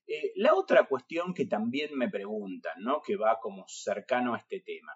Eh, 0.08 0.32
la 0.36 0.56
otra 0.56 0.88
cuestión 0.88 1.34
que 1.34 1.48
también 1.48 1.98
me 1.98 2.10
preguntan, 2.10 2.82
¿no? 2.82 3.02
que 3.02 3.18
va 3.18 3.40
como 3.42 3.66
cercano 3.68 4.36
a 4.36 4.38
este 4.38 4.62
tema, 4.62 4.94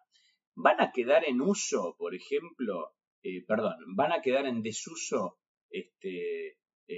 ¿van 0.56 0.80
a 0.80 0.94
quedar 0.94 1.26
en 1.26 1.42
uso, 1.42 1.98
por 1.98 2.16
ejemplo, 2.16 2.94
eh, 3.24 3.44
perdón, 3.46 3.76
van 3.96 4.12
a 4.12 4.22
quedar 4.22 4.46
en 4.46 4.62
desuso 4.62 5.40
este, 5.70 6.58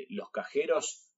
los 0.09 0.29
cajeros 0.31 1.11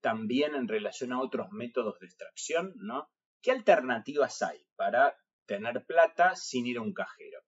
también 0.00 0.54
en 0.54 0.68
relación 0.68 1.12
a 1.12 1.20
otros 1.20 1.50
métodos 1.50 1.98
de 2.00 2.06
extracción? 2.06 2.72
¿no? 2.76 3.08
¿Qué 3.42 3.50
alternativas 3.52 4.42
hay 4.42 4.62
para 4.76 5.16
tener 5.46 5.84
plata 5.86 6.36
sin 6.36 6.66
ir 6.66 6.78
a 6.78 6.82
un 6.82 6.92
cajero? 6.92 7.40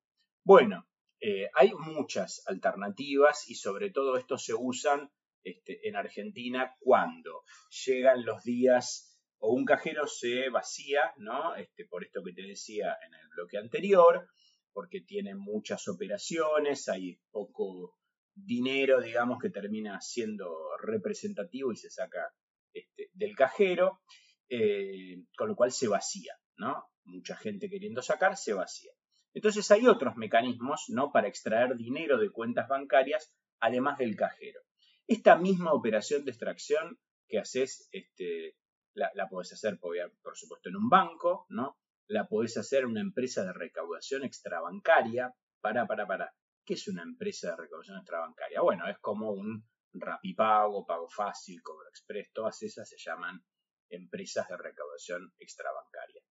Bueno, 0.45 0.88
eh, 1.25 1.49
hay 1.55 1.73
muchas 1.73 2.43
alternativas 2.47 3.49
y 3.49 3.55
sobre 3.55 3.91
todo 3.91 4.17
esto 4.17 4.38
se 4.38 4.55
usan 4.55 5.12
este, 5.45 5.87
en 5.88 5.95
Argentina 5.95 6.75
cuando 6.81 7.45
llegan 7.87 8.25
los 8.25 8.43
días 8.43 9.21
o 9.38 9.53
un 9.53 9.65
cajero 9.65 10.09
se 10.09 10.49
vacía, 10.49 11.12
¿no? 11.19 11.55
Este, 11.55 11.85
por 11.85 12.05
esto 12.05 12.25
que 12.25 12.33
te 12.33 12.43
decía 12.43 12.97
en 13.07 13.15
el 13.15 13.29
bloque 13.29 13.59
anterior, 13.59 14.29
porque 14.72 15.00
tiene 15.00 15.35
muchas 15.35 15.88
operaciones, 15.88 16.88
hay 16.88 17.20
poco 17.30 17.96
dinero, 18.35 19.00
digamos, 19.00 19.38
que 19.40 19.50
termina 19.50 20.00
siendo 20.00 20.54
representativo 20.78 21.72
y 21.72 21.76
se 21.76 21.90
saca 21.90 22.32
este, 22.72 23.11
del 23.12 23.37
cajero, 23.37 24.00
eh, 24.48 25.24
con 25.37 25.48
lo 25.48 25.56
cual 25.56 25.72
se 25.72 25.88
vacía, 25.88 26.35
¿no? 26.56 26.85
Mucha 27.04 27.37
gente 27.37 27.68
queriendo 27.68 28.02
sacar, 28.02 28.37
se 28.37 28.54
vacía. 28.54 28.92
Entonces 29.35 29.70
hay 29.70 29.87
otros 29.87 30.16
mecanismos 30.16 30.85
¿no? 30.88 31.11
para 31.11 31.28
extraer 31.28 31.76
dinero 31.76 32.18
de 32.18 32.30
cuentas 32.30 32.68
bancarias 32.68 33.35
además 33.61 33.98
del 33.98 34.16
cajero. 34.16 34.61
Esta 35.06 35.37
misma 35.37 35.72
operación 35.72 36.24
de 36.24 36.30
extracción 36.30 36.98
que 37.28 37.38
haces, 37.38 37.88
este, 37.92 38.56
la, 38.94 39.11
la 39.14 39.28
podés 39.28 39.52
hacer, 39.52 39.78
por, 39.78 39.96
por 40.22 40.37
supuesto, 40.37 40.68
en 40.68 40.76
un 40.76 40.88
banco, 40.88 41.46
¿no? 41.48 41.78
La 42.09 42.27
podés 42.27 42.57
hacer 42.57 42.87
una 42.87 43.01
empresa 43.01 43.45
de 43.45 43.53
recaudación 43.53 44.25
extrabancaria. 44.25 45.35
Para, 45.61 45.87
para, 45.87 46.07
para. 46.07 46.35
¿Qué 46.65 46.75
es 46.75 46.88
una 46.88 47.03
empresa 47.03 47.51
de 47.51 47.57
recaudación 47.57 47.99
extrabancaria? 47.99 48.61
Bueno, 48.61 48.88
es 48.88 48.99
como 48.99 49.33
un 49.33 49.65
Rapipago, 49.95 50.87
Pago 50.87 51.09
Fácil, 51.09 51.62
Cobro 51.62 51.88
Express, 51.88 52.33
todas 52.33 52.62
esas 52.62 52.88
se 52.88 52.97
llaman 52.99 53.45
empresas 53.91 54.49
de 54.49 54.57
recaudación 54.57 55.33
extrabancaria. 55.38 56.23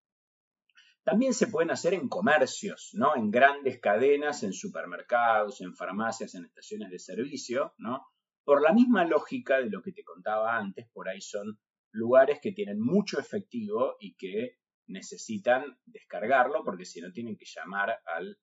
También 1.04 1.34
se 1.34 1.48
pueden 1.48 1.70
hacer 1.70 1.94
en 1.94 2.08
comercios, 2.08 2.90
¿no? 2.94 3.16
En 3.16 3.30
grandes 3.30 3.80
cadenas, 3.80 4.42
en 4.42 4.52
supermercados, 4.52 5.60
en 5.60 5.74
farmacias, 5.74 6.34
en 6.34 6.44
estaciones 6.44 6.90
de 6.90 6.98
servicio, 6.98 7.74
¿no? 7.78 8.06
Por 8.44 8.62
la 8.62 8.72
misma 8.72 9.04
lógica 9.04 9.58
de 9.58 9.70
lo 9.70 9.82
que 9.82 9.92
te 9.92 10.04
contaba 10.04 10.56
antes, 10.56 10.88
por 10.92 11.08
ahí 11.08 11.20
son 11.20 11.58
lugares 11.92 12.38
que 12.40 12.52
tienen 12.52 12.80
mucho 12.80 13.18
efectivo 13.18 13.96
y 14.00 14.14
que 14.16 14.58
necesitan 14.92 15.78
descargarlo 15.86 16.62
porque 16.64 16.84
si 16.84 17.00
no 17.00 17.12
tienen 17.12 17.36
que 17.36 17.46
llamar 17.46 17.98
al 18.06 18.38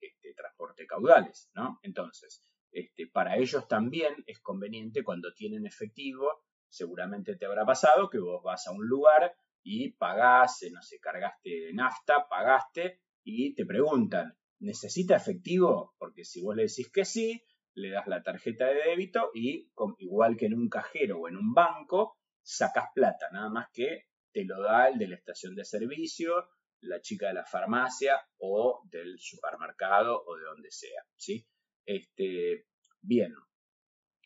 este, 0.00 0.34
transporte 0.34 0.86
caudales, 0.86 1.50
¿no? 1.54 1.78
Entonces, 1.82 2.42
este, 2.72 3.06
para 3.06 3.36
ellos 3.36 3.68
también 3.68 4.24
es 4.26 4.40
conveniente 4.40 5.04
cuando 5.04 5.32
tienen 5.34 5.66
efectivo, 5.66 6.28
seguramente 6.68 7.36
te 7.36 7.46
habrá 7.46 7.64
pasado 7.64 8.08
que 8.10 8.18
vos 8.18 8.42
vas 8.42 8.66
a 8.66 8.72
un 8.72 8.86
lugar 8.86 9.34
y 9.62 9.92
pagás, 9.92 10.62
eh, 10.62 10.70
no 10.72 10.82
sé, 10.82 10.98
cargaste 10.98 11.72
nafta, 11.74 12.26
pagaste 12.28 13.00
y 13.22 13.54
te 13.54 13.64
preguntan, 13.64 14.36
¿necesita 14.58 15.16
efectivo? 15.16 15.94
Porque 15.98 16.24
si 16.24 16.42
vos 16.42 16.56
le 16.56 16.62
decís 16.62 16.90
que 16.90 17.04
sí, 17.04 17.42
le 17.74 17.90
das 17.90 18.06
la 18.06 18.22
tarjeta 18.22 18.66
de 18.66 18.82
débito 18.82 19.30
y 19.34 19.70
igual 19.98 20.36
que 20.36 20.46
en 20.46 20.54
un 20.54 20.68
cajero 20.68 21.20
o 21.20 21.28
en 21.28 21.36
un 21.36 21.54
banco, 21.54 22.18
sacas 22.42 22.86
plata, 22.94 23.28
nada 23.32 23.50
más 23.50 23.68
que 23.72 24.06
te 24.32 24.44
lo 24.44 24.62
da 24.62 24.88
el 24.88 24.98
de 24.98 25.08
la 25.08 25.16
estación 25.16 25.54
de 25.54 25.64
servicio, 25.64 26.48
la 26.80 27.00
chica 27.00 27.28
de 27.28 27.34
la 27.34 27.44
farmacia 27.44 28.20
o 28.38 28.82
del 28.90 29.18
supermercado 29.18 30.22
o 30.26 30.36
de 30.36 30.44
donde 30.44 30.70
sea, 30.70 31.02
¿sí? 31.16 31.46
Este, 31.84 32.66
bien, 33.00 33.34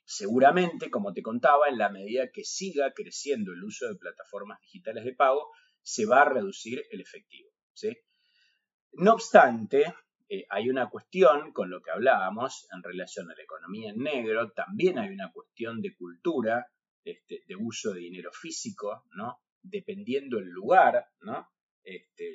Seguramente, 0.09 0.89
como 0.89 1.13
te 1.13 1.21
contaba, 1.21 1.69
en 1.69 1.79
la 1.79 1.89
medida 1.89 2.31
que 2.31 2.45
siga 2.45 2.93
creciendo 2.95 3.53
el 3.53 3.65
uso 3.65 3.89
de 3.89 3.97
plataformas 3.97 4.61
digitales 4.61 5.05
de 5.05 5.15
pago, 5.15 5.51
se 5.83 6.07
va 6.07 6.23
a 6.23 6.29
reducir 6.29 6.85
el 6.93 7.01
efectivo. 7.01 7.51
No 8.93 9.15
obstante, 9.15 9.95
eh, 10.29 10.47
hay 10.49 10.71
una 10.71 10.89
cuestión 10.89 11.53
con 11.53 11.71
lo 11.71 11.83
que 11.83 11.91
hablábamos 11.91 12.69
en 12.73 12.85
relación 12.85 13.29
a 13.31 13.35
la 13.35 13.43
economía 13.43 13.91
en 13.91 13.99
negro, 13.99 14.53
también 14.53 14.99
hay 14.99 15.11
una 15.11 15.33
cuestión 15.33 15.83
de 15.83 15.95
cultura, 15.97 16.67
este, 17.05 17.43
de 17.47 17.57
uso 17.57 17.93
de 17.93 18.01
dinero 18.01 18.31
físico, 18.33 19.05
¿no? 19.11 19.41
Dependiendo 19.69 20.39
el 20.39 20.49
lugar, 20.49 21.07
¿no? 21.21 21.49
Este, 21.83 22.35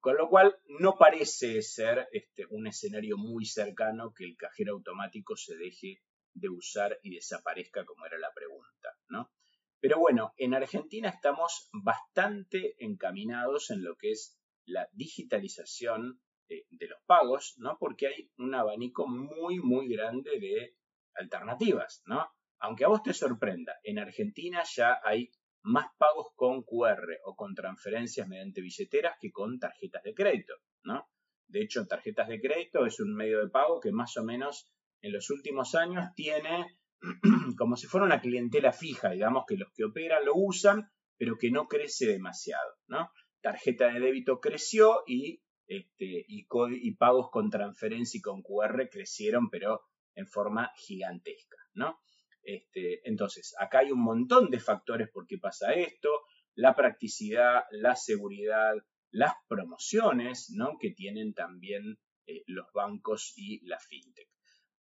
con 0.00 0.16
lo 0.16 0.28
cual 0.28 0.56
no 0.80 0.96
parece 0.96 1.62
ser 1.62 2.08
este, 2.12 2.46
un 2.50 2.66
escenario 2.66 3.16
muy 3.16 3.44
cercano 3.44 4.12
que 4.14 4.24
el 4.24 4.36
cajero 4.36 4.74
automático 4.74 5.36
se 5.36 5.56
deje 5.56 6.02
de 6.34 6.48
usar 6.48 6.98
y 7.02 7.14
desaparezca 7.14 7.84
como 7.84 8.06
era 8.06 8.18
la 8.18 8.32
pregunta, 8.34 8.90
¿no? 9.08 9.32
Pero 9.80 9.98
bueno, 9.98 10.32
en 10.36 10.54
Argentina 10.54 11.08
estamos 11.08 11.68
bastante 11.72 12.76
encaminados 12.78 13.70
en 13.70 13.84
lo 13.84 13.96
que 13.96 14.12
es 14.12 14.38
la 14.64 14.88
digitalización 14.92 16.20
de, 16.48 16.86
los 16.88 17.00
pagos, 17.06 17.54
¿no? 17.58 17.76
Porque 17.78 18.06
hay 18.06 18.30
un 18.38 18.54
abanico 18.54 19.06
muy, 19.08 19.58
muy 19.58 19.88
grande 19.88 20.38
de 20.38 20.76
alternativas, 21.14 22.02
¿no? 22.06 22.28
Aunque 22.58 22.84
a 22.84 22.88
vos 22.88 23.02
te 23.02 23.12
sorprenda, 23.12 23.74
en 23.82 23.98
Argentina 23.98 24.62
ya 24.64 25.00
hay 25.02 25.30
más 25.66 25.86
pagos 25.98 26.28
con 26.36 26.62
QR 26.62 27.18
o 27.24 27.34
con 27.34 27.54
transferencias 27.54 28.28
mediante 28.28 28.60
billeteras 28.60 29.16
que 29.20 29.32
con 29.32 29.58
tarjetas 29.58 30.02
de 30.04 30.14
crédito, 30.14 30.54
¿no? 30.84 31.08
De 31.48 31.62
hecho, 31.62 31.86
tarjetas 31.86 32.28
de 32.28 32.40
crédito 32.40 32.86
es 32.86 33.00
un 33.00 33.14
medio 33.14 33.40
de 33.40 33.50
pago 33.50 33.80
que 33.80 33.92
más 33.92 34.16
o 34.16 34.24
menos 34.24 34.70
en 35.02 35.12
los 35.12 35.28
últimos 35.30 35.74
años 35.74 36.06
tiene 36.14 36.78
como 37.58 37.76
si 37.76 37.86
fuera 37.86 38.06
una 38.06 38.20
clientela 38.20 38.72
fija, 38.72 39.10
digamos 39.10 39.44
que 39.46 39.56
los 39.56 39.72
que 39.72 39.84
operan 39.84 40.24
lo 40.24 40.34
usan, 40.34 40.90
pero 41.16 41.36
que 41.36 41.50
no 41.50 41.66
crece 41.66 42.06
demasiado, 42.06 42.76
¿no? 42.86 43.10
Tarjeta 43.40 43.92
de 43.92 44.00
débito 44.00 44.40
creció 44.40 45.02
y, 45.06 45.42
este, 45.66 46.24
y, 46.28 46.94
pagos 46.94 47.30
con 47.30 47.50
transferencia 47.50 48.18
y 48.18 48.22
con 48.22 48.42
QR 48.42 48.88
crecieron, 48.90 49.50
pero 49.50 49.82
en 50.14 50.26
forma 50.26 50.72
gigantesca, 50.76 51.58
¿no? 51.74 51.98
Este, 52.46 53.00
entonces, 53.08 53.54
acá 53.58 53.80
hay 53.80 53.90
un 53.90 54.02
montón 54.02 54.50
de 54.50 54.60
factores 54.60 55.08
por 55.10 55.26
qué 55.26 55.36
pasa 55.36 55.72
esto, 55.72 56.08
la 56.54 56.76
practicidad, 56.76 57.64
la 57.72 57.96
seguridad, 57.96 58.74
las 59.10 59.34
promociones, 59.48 60.52
¿no? 60.54 60.78
Que 60.80 60.92
tienen 60.92 61.34
también 61.34 61.98
eh, 62.26 62.44
los 62.46 62.66
bancos 62.72 63.32
y 63.36 63.66
la 63.66 63.80
fintech. 63.80 64.28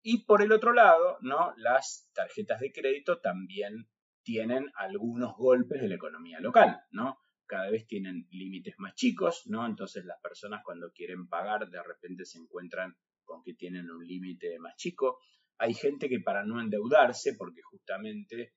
Y 0.02 0.26
por 0.26 0.42
el 0.42 0.52
otro 0.52 0.74
lado, 0.74 1.18
¿no? 1.22 1.54
las 1.56 2.10
tarjetas 2.14 2.60
de 2.60 2.74
crédito 2.74 3.22
también 3.22 3.88
tienen 4.24 4.70
algunos 4.76 5.36
golpes 5.38 5.82
de 5.82 5.88
la 5.88 5.96
economía 5.96 6.42
local, 6.42 6.82
¿no? 6.92 7.18
Cada 7.46 7.70
vez 7.70 7.88
tienen 7.88 8.28
límites 8.32 8.76
más 8.80 8.96
chicos, 8.96 9.44
¿no? 9.46 9.66
Entonces 9.66 10.04
las 10.04 10.20
personas 10.20 10.62
cuando 10.66 10.92
quieren 10.92 11.30
pagar 11.30 11.70
de 11.70 11.82
repente 11.82 12.26
se 12.26 12.40
encuentran 12.40 12.98
con 13.24 13.44
que 13.44 13.54
tienen 13.54 13.90
un 13.90 14.06
límite 14.06 14.60
más 14.60 14.76
chico. 14.76 15.20
Hay 15.64 15.74
gente 15.74 16.10
que 16.10 16.20
para 16.20 16.44
no 16.44 16.60
endeudarse, 16.60 17.36
porque 17.38 17.62
justamente, 17.62 18.54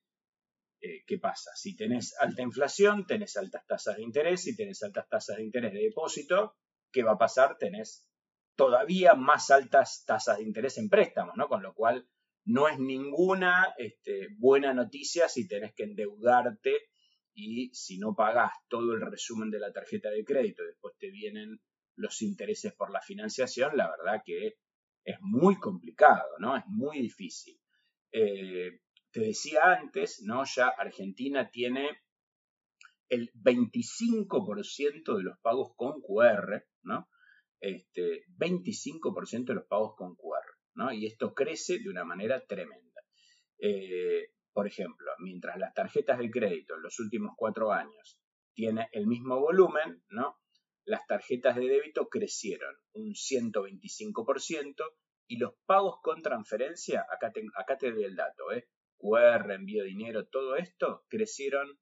eh, 0.81 1.05
¿qué 1.07 1.17
pasa? 1.17 1.51
Si 1.55 1.73
tenés 1.73 2.13
alta 2.19 2.41
inflación, 2.41 3.05
tenés 3.05 3.37
altas 3.37 3.65
tasas 3.65 3.95
de 3.95 4.03
interés, 4.03 4.43
si 4.43 4.57
tenés 4.57 4.83
altas 4.83 5.07
tasas 5.07 5.37
de 5.37 5.43
interés 5.43 5.71
de 5.71 5.83
depósito, 5.83 6.57
¿qué 6.91 7.03
va 7.03 7.13
a 7.13 7.17
pasar? 7.17 7.57
Tenés 7.57 8.09
todavía 8.57 9.13
más 9.13 9.51
altas 9.51 10.03
tasas 10.05 10.39
de 10.39 10.43
interés 10.43 10.77
en 10.79 10.89
préstamos, 10.89 11.37
¿no? 11.37 11.47
Con 11.47 11.63
lo 11.63 11.73
cual 11.73 12.09
no 12.43 12.67
es 12.67 12.77
ninguna 12.77 13.73
este, 13.77 14.27
buena 14.37 14.73
noticia 14.73 15.29
si 15.29 15.47
tenés 15.47 15.73
que 15.75 15.83
endeudarte 15.83 16.89
y 17.33 17.73
si 17.73 17.99
no 17.99 18.15
pagás 18.15 18.51
todo 18.67 18.91
el 18.91 18.99
resumen 19.09 19.49
de 19.49 19.59
la 19.59 19.71
tarjeta 19.71 20.09
de 20.09 20.25
crédito 20.25 20.61
después 20.65 20.93
te 20.97 21.09
vienen 21.09 21.61
los 21.95 22.21
intereses 22.21 22.73
por 22.73 22.91
la 22.91 22.99
financiación, 22.99 23.77
la 23.77 23.89
verdad 23.89 24.23
que 24.25 24.57
es 25.07 25.17
muy 25.21 25.55
complicado, 25.57 26.27
¿no? 26.39 26.57
Es 26.57 26.65
muy 26.67 27.01
difícil. 27.01 27.57
Eh, 28.11 28.81
te 29.11 29.21
decía 29.21 29.61
antes, 29.63 30.21
¿no? 30.23 30.43
Ya 30.43 30.67
Argentina 30.67 31.49
tiene 31.49 32.01
el 33.07 33.31
25% 33.33 35.15
de 35.15 35.23
los 35.23 35.39
pagos 35.39 35.71
con 35.77 36.01
QR, 36.01 36.65
¿no? 36.83 37.07
este, 37.59 38.25
25% 38.37 39.45
de 39.45 39.55
los 39.55 39.65
pagos 39.65 39.95
con 39.95 40.15
QR, 40.15 40.45
¿no? 40.75 40.91
Y 40.91 41.05
esto 41.05 41.33
crece 41.33 41.79
de 41.79 41.89
una 41.89 42.03
manera 42.03 42.45
tremenda. 42.45 43.01
Eh, 43.59 44.31
por 44.51 44.67
ejemplo, 44.67 45.11
mientras 45.19 45.57
las 45.57 45.73
tarjetas 45.73 46.19
de 46.19 46.29
crédito 46.29 46.75
en 46.75 46.83
los 46.83 46.99
últimos 46.99 47.33
cuatro 47.35 47.71
años 47.71 48.19
tienen 48.53 48.87
el 48.91 49.07
mismo 49.07 49.39
volumen, 49.39 50.03
¿no? 50.09 50.37
Las 50.87 51.05
tarjetas 51.05 51.55
de 51.57 51.67
débito 51.67 52.07
crecieron 52.07 52.73
un 52.93 53.13
125% 53.13 54.85
y 55.27 55.37
los 55.37 55.53
pagos 55.65 55.99
con 56.01 56.21
transferencia, 56.21 57.05
acá 57.11 57.33
te, 57.33 57.43
acá 57.55 57.77
te 57.77 57.91
doy 57.91 58.05
el 58.05 58.15
dato, 58.15 58.53
¿eh? 58.53 58.69
QR, 58.97 59.51
envío 59.51 59.83
de 59.83 59.89
dinero, 59.89 60.27
todo 60.27 60.55
esto 60.55 61.03
crecieron 61.09 61.77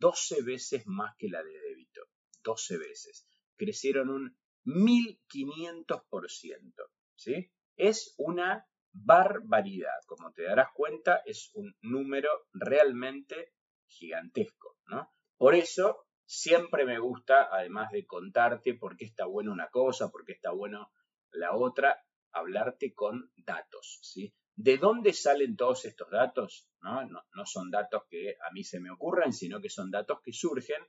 12 0.00 0.42
veces 0.42 0.82
más 0.84 1.16
que 1.16 1.30
la 1.30 1.42
de 1.42 1.58
débito. 1.60 2.02
12 2.44 2.76
veces. 2.76 3.26
Crecieron 3.56 4.10
un 4.10 4.36
1500%. 4.66 6.90
¿sí? 7.14 7.50
Es 7.76 8.14
una 8.18 8.68
barbaridad. 8.92 9.98
Como 10.06 10.30
te 10.32 10.42
darás 10.42 10.68
cuenta, 10.74 11.22
es 11.24 11.50
un 11.54 11.74
número 11.80 12.28
realmente 12.52 13.54
gigantesco. 13.86 14.76
¿no? 14.88 15.10
Por 15.38 15.54
eso 15.54 16.04
siempre 16.24 16.84
me 16.84 16.98
gusta, 16.98 17.48
además 17.50 17.90
de 17.92 18.06
contarte 18.06 18.74
por 18.74 18.96
qué 18.96 19.04
está 19.04 19.26
bueno 19.26 19.52
una 19.52 19.68
cosa, 19.68 20.10
por 20.10 20.24
qué 20.24 20.32
está 20.32 20.50
bueno 20.50 20.90
la 21.30 21.54
otra, 21.54 22.04
hablarte 22.32 22.94
con 22.94 23.30
datos. 23.36 23.98
¿sí? 24.02 24.34
¿De 24.54 24.78
dónde 24.78 25.12
salen 25.12 25.56
todos 25.56 25.84
estos 25.84 26.10
datos? 26.10 26.68
¿No? 26.80 27.06
No, 27.06 27.46
son 27.46 27.70
datos 27.70 28.02
que 28.08 28.36
a 28.48 28.52
mí 28.52 28.64
se 28.64 28.80
me 28.80 28.90
ocurran, 28.90 29.32
sino 29.32 29.60
que 29.60 29.68
son 29.68 29.90
datos 29.90 30.20
que 30.22 30.32
surgen 30.32 30.82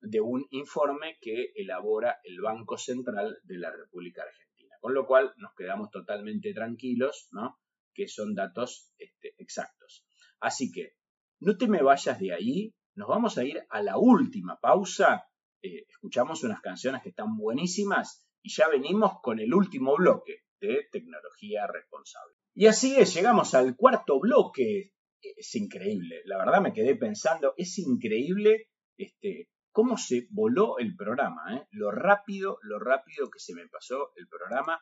de 0.00 0.20
un 0.20 0.46
informe 0.50 1.18
que 1.20 1.52
elabora 1.54 2.20
el 2.24 2.40
Banco 2.40 2.76
Central 2.76 3.38
de 3.44 3.58
la 3.58 3.70
República 3.70 4.22
Argentina. 4.22 4.76
Con 4.80 4.94
lo 4.94 5.06
cual 5.06 5.32
nos 5.36 5.54
quedamos 5.54 5.90
totalmente 5.90 6.52
tranquilos, 6.52 7.28
¿no? 7.30 7.60
Que 7.94 8.08
son 8.08 8.34
datos 8.34 8.92
este, 8.98 9.34
exactos. 9.38 10.04
Así 10.40 10.72
que 10.72 10.96
no 11.40 11.56
te 11.56 11.68
me 11.68 11.82
vayas 11.82 12.18
de 12.18 12.32
ahí, 12.32 12.74
nos 12.94 13.08
vamos 13.08 13.38
a 13.38 13.44
ir 13.44 13.62
a 13.70 13.82
la 13.82 13.98
última 13.98 14.58
pausa. 14.60 15.24
Eh, 15.62 15.86
escuchamos 15.88 16.42
unas 16.44 16.60
canciones 16.60 17.02
que 17.02 17.10
están 17.10 17.36
buenísimas 17.36 18.26
y 18.42 18.52
ya 18.52 18.68
venimos 18.68 19.20
con 19.22 19.38
el 19.38 19.54
último 19.54 19.96
bloque 19.96 20.44
de 20.60 20.88
tecnología 20.90 21.66
responsable. 21.66 22.34
Y 22.54 22.66
así 22.66 22.96
es, 22.96 23.14
llegamos 23.14 23.54
al 23.54 23.76
cuarto 23.76 24.20
bloque 24.20 24.92
es 25.22 25.54
increíble. 25.54 26.22
La 26.24 26.38
verdad 26.38 26.60
me 26.60 26.72
quedé 26.72 26.96
pensando, 26.96 27.54
es 27.56 27.78
increíble 27.78 28.68
este, 28.96 29.48
cómo 29.70 29.96
se 29.96 30.26
voló 30.30 30.78
el 30.78 30.96
programa, 30.96 31.56
¿eh? 31.56 31.66
lo 31.70 31.90
rápido, 31.90 32.58
lo 32.62 32.78
rápido 32.78 33.30
que 33.30 33.38
se 33.38 33.54
me 33.54 33.68
pasó 33.68 34.12
el 34.16 34.28
programa, 34.28 34.80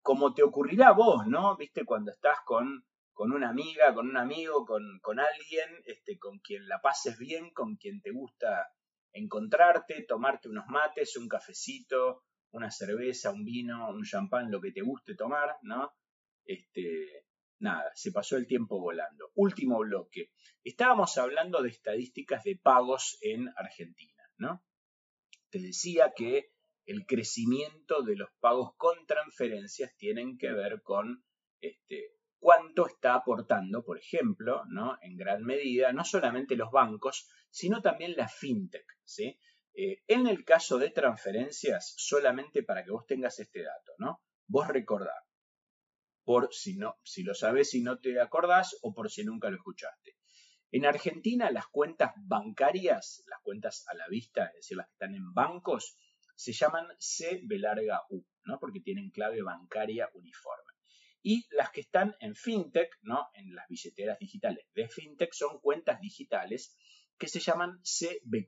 como 0.00 0.34
te 0.34 0.42
ocurrirá 0.42 0.88
a 0.88 0.94
vos, 0.94 1.26
¿no? 1.26 1.56
Viste, 1.56 1.84
cuando 1.84 2.10
estás 2.10 2.38
con, 2.44 2.84
con 3.12 3.32
una 3.32 3.50
amiga, 3.50 3.94
con 3.94 4.08
un 4.08 4.16
amigo, 4.16 4.64
con, 4.64 4.98
con 5.00 5.20
alguien, 5.20 5.82
este, 5.84 6.18
con 6.18 6.38
quien 6.38 6.66
la 6.68 6.80
pases 6.80 7.18
bien, 7.18 7.50
con 7.50 7.76
quien 7.76 8.00
te 8.00 8.10
gusta 8.10 8.68
encontrarte, 9.12 10.04
tomarte 10.04 10.48
unos 10.48 10.66
mates, 10.68 11.16
un 11.16 11.28
cafecito, 11.28 12.24
una 12.52 12.70
cerveza, 12.70 13.30
un 13.30 13.44
vino, 13.44 13.90
un 13.90 14.04
champán, 14.04 14.50
lo 14.50 14.60
que 14.60 14.72
te 14.72 14.82
guste 14.82 15.14
tomar, 15.14 15.56
¿no? 15.62 15.92
Este, 16.44 17.26
nada, 17.58 17.90
se 17.94 18.12
pasó 18.12 18.36
el 18.36 18.46
tiempo 18.46 18.80
volando. 18.80 19.30
Último 19.34 19.78
bloque. 19.80 20.30
Estábamos 20.64 21.16
hablando 21.18 21.62
de 21.62 21.70
estadísticas 21.70 22.44
de 22.44 22.56
pagos 22.56 23.18
en 23.20 23.48
Argentina, 23.56 24.22
¿no? 24.36 24.64
Te 25.50 25.60
decía 25.60 26.12
que 26.16 26.52
el 26.86 27.06
crecimiento 27.06 28.02
de 28.02 28.16
los 28.16 28.30
pagos 28.40 28.74
con 28.76 29.06
transferencias 29.06 29.94
tienen 29.96 30.36
que 30.36 30.52
ver 30.52 30.82
con 30.82 31.24
este, 31.60 32.16
cuánto 32.42 32.88
está 32.88 33.14
aportando, 33.14 33.84
por 33.84 33.98
ejemplo, 33.98 34.64
¿no? 34.66 34.98
en 35.00 35.16
gran 35.16 35.44
medida, 35.44 35.92
no 35.92 36.02
solamente 36.04 36.56
los 36.56 36.72
bancos, 36.72 37.28
sino 37.50 37.80
también 37.80 38.16
la 38.16 38.26
fintech. 38.26 38.84
Eh, 39.74 40.02
en 40.08 40.26
el 40.26 40.44
caso 40.44 40.76
de 40.76 40.90
transferencias, 40.90 41.94
solamente 41.96 42.64
para 42.64 42.82
que 42.82 42.90
vos 42.90 43.06
tengas 43.06 43.38
este 43.38 43.62
dato, 43.62 43.92
¿no? 43.98 44.22
vos 44.48 44.66
recordá, 44.66 45.14
por 46.24 46.52
si, 46.52 46.76
no, 46.76 46.96
si 47.04 47.22
lo 47.22 47.32
sabes 47.34 47.74
y 47.74 47.80
no 47.80 48.00
te 48.00 48.20
acordás 48.20 48.76
o 48.82 48.92
por 48.92 49.08
si 49.08 49.22
nunca 49.22 49.48
lo 49.48 49.58
escuchaste. 49.58 50.16
En 50.72 50.84
Argentina 50.84 51.48
las 51.52 51.68
cuentas 51.68 52.10
bancarias, 52.26 53.22
las 53.28 53.38
cuentas 53.42 53.84
a 53.86 53.94
la 53.94 54.08
vista, 54.08 54.46
es 54.46 54.54
decir, 54.54 54.78
las 54.78 54.88
que 54.88 54.94
están 54.94 55.14
en 55.14 55.32
bancos, 55.32 55.96
se 56.34 56.52
llaman 56.52 56.88
C 56.98 57.40
U, 58.10 58.26
¿no? 58.46 58.58
porque 58.58 58.80
tienen 58.80 59.10
clave 59.10 59.42
bancaria 59.42 60.10
uniforme. 60.14 60.61
Y 61.22 61.46
las 61.50 61.70
que 61.70 61.82
están 61.82 62.16
en 62.20 62.34
fintech, 62.34 62.90
¿no? 63.02 63.28
en 63.34 63.54
las 63.54 63.68
billeteras 63.68 64.18
digitales 64.18 64.66
de 64.74 64.88
fintech, 64.88 65.32
son 65.32 65.60
cuentas 65.60 66.00
digitales 66.00 66.76
que 67.16 67.28
se 67.28 67.38
llaman 67.40 67.80
CB. 67.82 68.46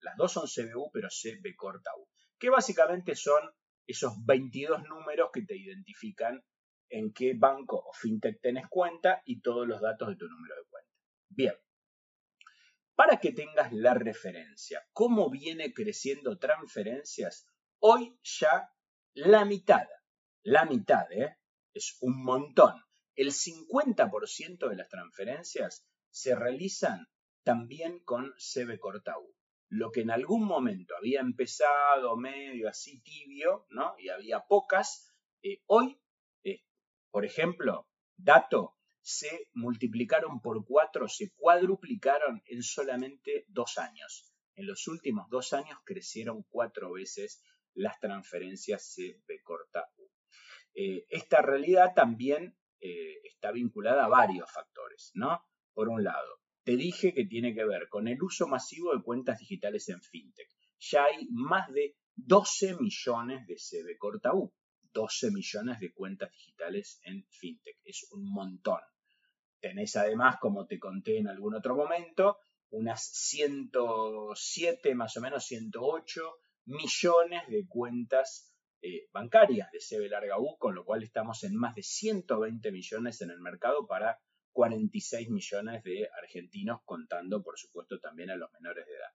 Las 0.00 0.16
dos 0.16 0.32
son 0.32 0.46
CBU, 0.46 0.90
pero 0.92 1.08
CB 1.08 1.56
corta 1.56 1.90
U, 1.96 2.06
que 2.38 2.50
básicamente 2.50 3.14
son 3.14 3.42
esos 3.86 4.12
22 4.24 4.82
números 4.84 5.30
que 5.32 5.42
te 5.42 5.56
identifican 5.56 6.44
en 6.90 7.12
qué 7.12 7.32
banco 7.34 7.76
o 7.76 7.92
fintech 7.92 8.40
tenés 8.40 8.68
cuenta 8.68 9.22
y 9.24 9.40
todos 9.40 9.66
los 9.66 9.80
datos 9.80 10.08
de 10.08 10.16
tu 10.16 10.28
número 10.28 10.54
de 10.56 10.64
cuenta. 10.68 10.90
Bien, 11.28 11.54
para 12.94 13.18
que 13.18 13.32
tengas 13.32 13.72
la 13.72 13.94
referencia, 13.94 14.86
cómo 14.92 15.30
viene 15.30 15.72
creciendo 15.72 16.38
transferencias, 16.38 17.46
hoy 17.80 18.18
ya 18.22 18.70
la 19.14 19.44
mitad, 19.44 19.86
la 20.42 20.64
mitad, 20.64 21.10
¿eh? 21.10 21.36
Es 21.74 21.98
un 22.00 22.22
montón. 22.22 22.74
El 23.14 23.32
50% 23.32 24.68
de 24.68 24.76
las 24.76 24.88
transferencias 24.88 25.86
se 26.10 26.34
realizan 26.34 27.06
también 27.42 27.98
con 28.00 28.32
CB 28.38 28.78
Cortau. 28.78 29.34
Lo 29.68 29.90
que 29.90 30.02
en 30.02 30.10
algún 30.10 30.44
momento 30.44 30.96
había 30.96 31.20
empezado 31.20 32.16
medio 32.16 32.68
así 32.68 33.00
tibio, 33.02 33.66
¿no? 33.70 33.94
Y 33.98 34.08
había 34.08 34.40
pocas, 34.40 35.12
eh, 35.42 35.62
hoy 35.66 36.00
por 37.14 37.24
ejemplo, 37.24 37.86
dato, 38.16 38.74
se 39.00 39.48
multiplicaron 39.52 40.40
por 40.40 40.66
cuatro, 40.66 41.06
se 41.06 41.30
cuadruplicaron 41.36 42.42
en 42.46 42.64
solamente 42.64 43.44
dos 43.46 43.78
años. 43.78 44.34
En 44.56 44.66
los 44.66 44.88
últimos 44.88 45.30
dos 45.30 45.52
años 45.52 45.78
crecieron 45.84 46.42
cuatro 46.50 46.90
veces 46.90 47.40
las 47.72 48.00
transferencias 48.00 48.96
CB. 48.96 49.44
Eh, 50.74 51.06
esta 51.08 51.40
realidad 51.40 51.92
también 51.94 52.56
eh, 52.80 53.20
está 53.24 53.52
vinculada 53.52 54.04
a 54.04 54.08
varios 54.08 54.50
factores, 54.50 55.12
¿no? 55.14 55.40
Por 55.72 55.88
un 55.88 56.02
lado, 56.02 56.40
te 56.64 56.76
dije 56.76 57.12
que 57.12 57.26
tiene 57.26 57.54
que 57.54 57.64
ver 57.64 57.88
con 57.88 58.08
el 58.08 58.22
uso 58.22 58.48
masivo 58.48 58.94
de 58.94 59.02
cuentas 59.02 59.38
digitales 59.38 59.88
en 59.88 60.00
FinTech. 60.00 60.48
Ya 60.80 61.04
hay 61.04 61.28
más 61.30 61.72
de 61.72 61.96
12 62.16 62.76
millones 62.80 63.46
de 63.46 63.56
CB 63.56 63.98
corta 63.98 64.34
U. 64.34 64.52
12 64.92 65.32
millones 65.32 65.80
de 65.80 65.92
cuentas 65.92 66.30
digitales 66.30 67.00
en 67.02 67.26
FinTech. 67.28 67.78
Es 67.84 68.06
un 68.12 68.32
montón. 68.32 68.80
Tenés 69.60 69.96
además, 69.96 70.36
como 70.40 70.66
te 70.66 70.78
conté 70.78 71.18
en 71.18 71.28
algún 71.28 71.54
otro 71.54 71.74
momento, 71.74 72.38
unas 72.70 73.04
107, 73.12 74.94
más 74.94 75.16
o 75.16 75.20
menos 75.20 75.44
108 75.44 76.22
millones 76.66 77.48
de 77.48 77.66
cuentas 77.66 78.53
eh, 78.86 79.08
bancarias 79.12 79.70
de 79.72 79.78
CB 79.78 80.10
larga 80.10 80.38
U, 80.38 80.58
con 80.58 80.74
lo 80.74 80.84
cual 80.84 81.02
estamos 81.02 81.42
en 81.44 81.56
más 81.56 81.74
de 81.74 81.82
120 81.82 82.70
millones 82.70 83.22
en 83.22 83.30
el 83.30 83.40
mercado 83.40 83.86
para 83.86 84.20
46 84.52 85.30
millones 85.30 85.82
de 85.84 86.06
argentinos, 86.22 86.82
contando 86.84 87.42
por 87.42 87.58
supuesto 87.58 87.98
también 87.98 88.28
a 88.28 88.36
los 88.36 88.52
menores 88.52 88.84
de 88.84 88.92
edad. 88.92 89.08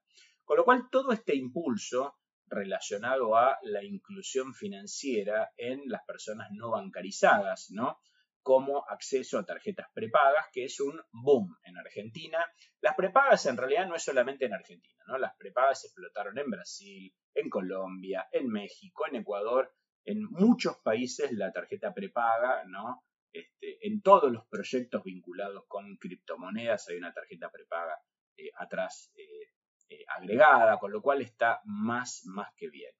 Con 0.44 0.56
lo 0.56 0.64
cual 0.64 0.88
todo 0.90 1.12
este 1.12 1.36
impulso 1.36 2.16
relacionado 2.46 3.36
a 3.36 3.58
la 3.62 3.84
inclusión 3.84 4.54
financiera 4.54 5.52
en 5.56 5.82
las 5.86 6.02
personas 6.04 6.48
no 6.50 6.70
bancarizadas, 6.70 7.70
¿no? 7.70 8.00
Como 8.42 8.84
acceso 8.88 9.38
a 9.38 9.44
tarjetas 9.44 9.88
prepagas, 9.92 10.46
que 10.52 10.64
es 10.64 10.80
un 10.80 11.00
boom 11.12 11.56
en 11.64 11.76
Argentina. 11.76 12.38
Las 12.80 12.94
prepagas 12.94 13.46
en 13.46 13.56
realidad 13.56 13.86
no 13.86 13.94
es 13.94 14.02
solamente 14.02 14.46
en 14.46 14.54
Argentina, 14.54 15.02
¿no? 15.06 15.18
Las 15.18 15.36
prepagas 15.36 15.80
se 15.82 15.88
explotaron 15.88 16.38
en 16.38 16.50
Brasil, 16.50 17.14
en 17.34 17.48
Colombia, 17.48 18.28
en 18.32 18.48
México, 18.48 19.06
en 19.06 19.16
Ecuador, 19.16 19.72
en 20.04 20.24
muchos 20.30 20.78
países 20.78 21.32
la 21.32 21.52
tarjeta 21.52 21.92
prepaga, 21.92 22.64
¿no? 22.66 23.04
Este, 23.32 23.86
en 23.86 24.02
todos 24.02 24.32
los 24.32 24.46
proyectos 24.48 25.04
vinculados 25.04 25.64
con 25.68 25.96
criptomonedas 25.98 26.88
hay 26.88 26.96
una 26.96 27.12
tarjeta 27.12 27.48
prepaga 27.50 27.96
eh, 28.36 28.50
atrás 28.56 29.12
eh, 29.14 29.52
eh, 29.88 30.04
agregada, 30.16 30.78
con 30.78 30.90
lo 30.90 31.00
cual 31.00 31.22
está 31.22 31.60
más, 31.64 32.22
más 32.24 32.52
que 32.56 32.68
bien. 32.68 32.92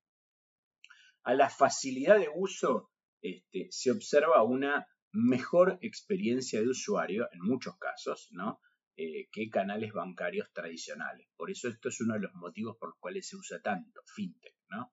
A 1.24 1.34
la 1.34 1.50
facilidad 1.50 2.18
de 2.18 2.30
uso 2.32 2.90
este, 3.20 3.66
se 3.70 3.90
observa 3.90 4.42
una 4.42 4.86
mejor 5.12 5.78
experiencia 5.82 6.60
de 6.60 6.68
usuario, 6.68 7.28
en 7.32 7.40
muchos 7.40 7.76
casos, 7.78 8.28
¿no? 8.30 8.60
Eh, 8.96 9.28
que 9.32 9.48
canales 9.48 9.92
bancarios 9.92 10.52
tradicionales. 10.52 11.28
Por 11.36 11.50
eso 11.50 11.68
esto 11.68 11.88
es 11.88 12.00
uno 12.00 12.14
de 12.14 12.20
los 12.20 12.34
motivos 12.34 12.76
por 12.78 12.90
los 12.90 12.98
cuales 12.98 13.26
se 13.26 13.36
usa 13.36 13.60
tanto 13.60 14.02
fintech, 14.14 14.54
¿no? 14.68 14.92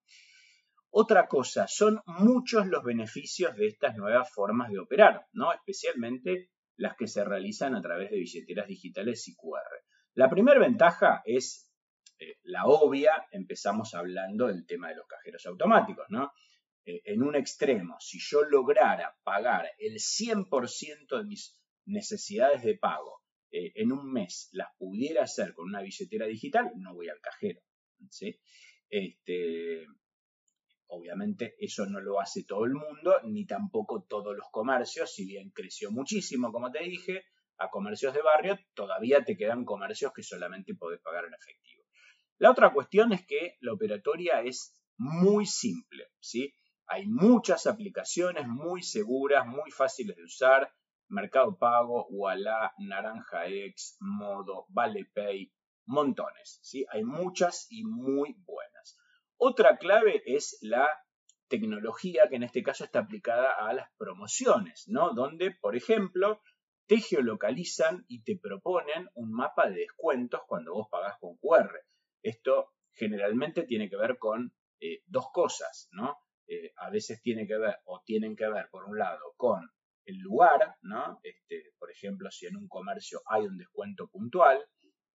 Otra 0.89 1.27
cosa, 1.27 1.67
son 1.67 2.01
muchos 2.05 2.67
los 2.67 2.83
beneficios 2.83 3.55
de 3.55 3.67
estas 3.67 3.97
nuevas 3.97 4.31
formas 4.33 4.71
de 4.71 4.79
operar, 4.79 5.27
¿no? 5.33 5.51
Especialmente 5.53 6.51
las 6.77 6.95
que 6.95 7.07
se 7.07 7.25
realizan 7.25 7.75
a 7.75 7.81
través 7.81 8.09
de 8.09 8.17
billeteras 8.17 8.67
digitales 8.67 9.27
y 9.27 9.35
QR. 9.35 9.83
La 10.13 10.29
primera 10.29 10.59
ventaja 10.59 11.21
es 11.25 11.69
eh, 12.19 12.37
la 12.43 12.65
obvia, 12.65 13.27
empezamos 13.31 13.93
hablando 13.93 14.47
del 14.47 14.65
tema 14.65 14.89
de 14.89 14.95
los 14.95 15.07
cajeros 15.07 15.45
automáticos, 15.45 16.05
¿no? 16.09 16.31
Eh, 16.87 17.01
en 17.03 17.21
un 17.21 17.35
extremo, 17.35 17.97
si 17.99 18.17
yo 18.17 18.43
lograra 18.43 19.13
pagar 19.23 19.69
el 19.77 19.95
100% 19.99 21.17
de 21.17 21.23
mis 21.25 21.59
necesidades 21.85 22.63
de 22.63 22.77
pago 22.77 23.23
eh, 23.51 23.73
en 23.75 23.91
un 23.91 24.09
mes, 24.09 24.47
las 24.53 24.69
pudiera 24.77 25.23
hacer 25.23 25.53
con 25.53 25.65
una 25.65 25.81
billetera 25.81 26.25
digital, 26.25 26.71
no 26.77 26.93
voy 26.95 27.09
al 27.09 27.19
cajero. 27.19 27.61
Este, 28.89 29.85
obviamente 30.87 31.55
eso 31.59 31.85
no 31.87 31.99
lo 31.99 32.21
hace 32.21 32.45
todo 32.45 32.63
el 32.63 32.73
mundo, 32.73 33.19
ni 33.25 33.45
tampoco 33.45 34.03
todos 34.03 34.33
los 34.37 34.47
comercios, 34.49 35.13
si 35.13 35.25
bien 35.25 35.49
creció 35.49 35.91
muchísimo, 35.91 36.53
como 36.53 36.71
te 36.71 36.83
dije, 36.83 37.25
a 37.57 37.69
comercios 37.69 38.13
de 38.13 38.21
barrio, 38.21 38.57
todavía 38.73 39.25
te 39.25 39.35
quedan 39.35 39.65
comercios 39.65 40.13
que 40.13 40.23
solamente 40.23 40.73
podés 40.73 41.01
pagar 41.01 41.25
en 41.25 41.33
efectivo. 41.33 41.83
La 42.37 42.51
otra 42.51 42.71
cuestión 42.71 43.11
es 43.11 43.25
que 43.25 43.57
la 43.59 43.73
operatoria 43.73 44.41
es 44.41 44.79
muy 44.95 45.45
simple. 45.45 46.11
Hay 46.87 47.05
muchas 47.05 47.67
aplicaciones 47.67 48.47
muy 48.47 48.81
seguras, 48.81 49.45
muy 49.45 49.71
fáciles 49.71 50.15
de 50.15 50.23
usar, 50.23 50.73
Mercado 51.09 51.57
Pago, 51.57 52.07
Walla, 52.09 52.73
Naranja 52.77 53.47
X, 53.47 53.97
Modo, 53.99 54.65
ValePay, 54.69 55.51
montones, 55.85 56.59
¿sí? 56.61 56.85
Hay 56.89 57.03
muchas 57.03 57.67
y 57.69 57.83
muy 57.83 58.35
buenas. 58.45 58.97
Otra 59.37 59.77
clave 59.77 60.23
es 60.25 60.57
la 60.61 60.87
tecnología 61.47 62.27
que 62.29 62.35
en 62.35 62.43
este 62.43 62.63
caso 62.63 62.83
está 62.83 62.99
aplicada 62.99 63.53
a 63.53 63.73
las 63.73 63.89
promociones, 63.97 64.85
¿no? 64.87 65.13
Donde, 65.13 65.51
por 65.51 65.75
ejemplo, 65.75 66.41
te 66.87 66.97
geolocalizan 66.97 68.05
y 68.07 68.23
te 68.23 68.37
proponen 68.37 69.09
un 69.13 69.31
mapa 69.33 69.69
de 69.69 69.81
descuentos 69.81 70.41
cuando 70.47 70.73
vos 70.73 70.87
pagás 70.89 71.17
con 71.19 71.37
QR. 71.37 71.85
Esto 72.21 72.73
generalmente 72.93 73.63
tiene 73.63 73.89
que 73.89 73.97
ver 73.97 74.17
con 74.17 74.53
eh, 74.79 75.01
dos 75.05 75.27
cosas, 75.31 75.89
¿no? 75.91 76.17
Eh, 76.47 76.71
a 76.77 76.89
veces 76.89 77.21
tiene 77.21 77.45
que 77.45 77.57
ver 77.57 77.77
o 77.85 78.01
tienen 78.05 78.35
que 78.35 78.47
ver, 78.47 78.69
por 78.69 78.85
un 78.85 78.97
lado, 78.97 79.33
con 79.35 79.69
el 80.05 80.17
lugar, 80.19 80.77
¿no? 80.81 81.19
Este, 81.21 81.73
por 81.77 81.91
ejemplo, 81.91 82.31
si 82.31 82.45
en 82.45 82.55
un 82.55 82.67
comercio 82.69 83.21
hay 83.25 83.43
un 83.43 83.57
descuento 83.57 84.07
puntual, 84.07 84.65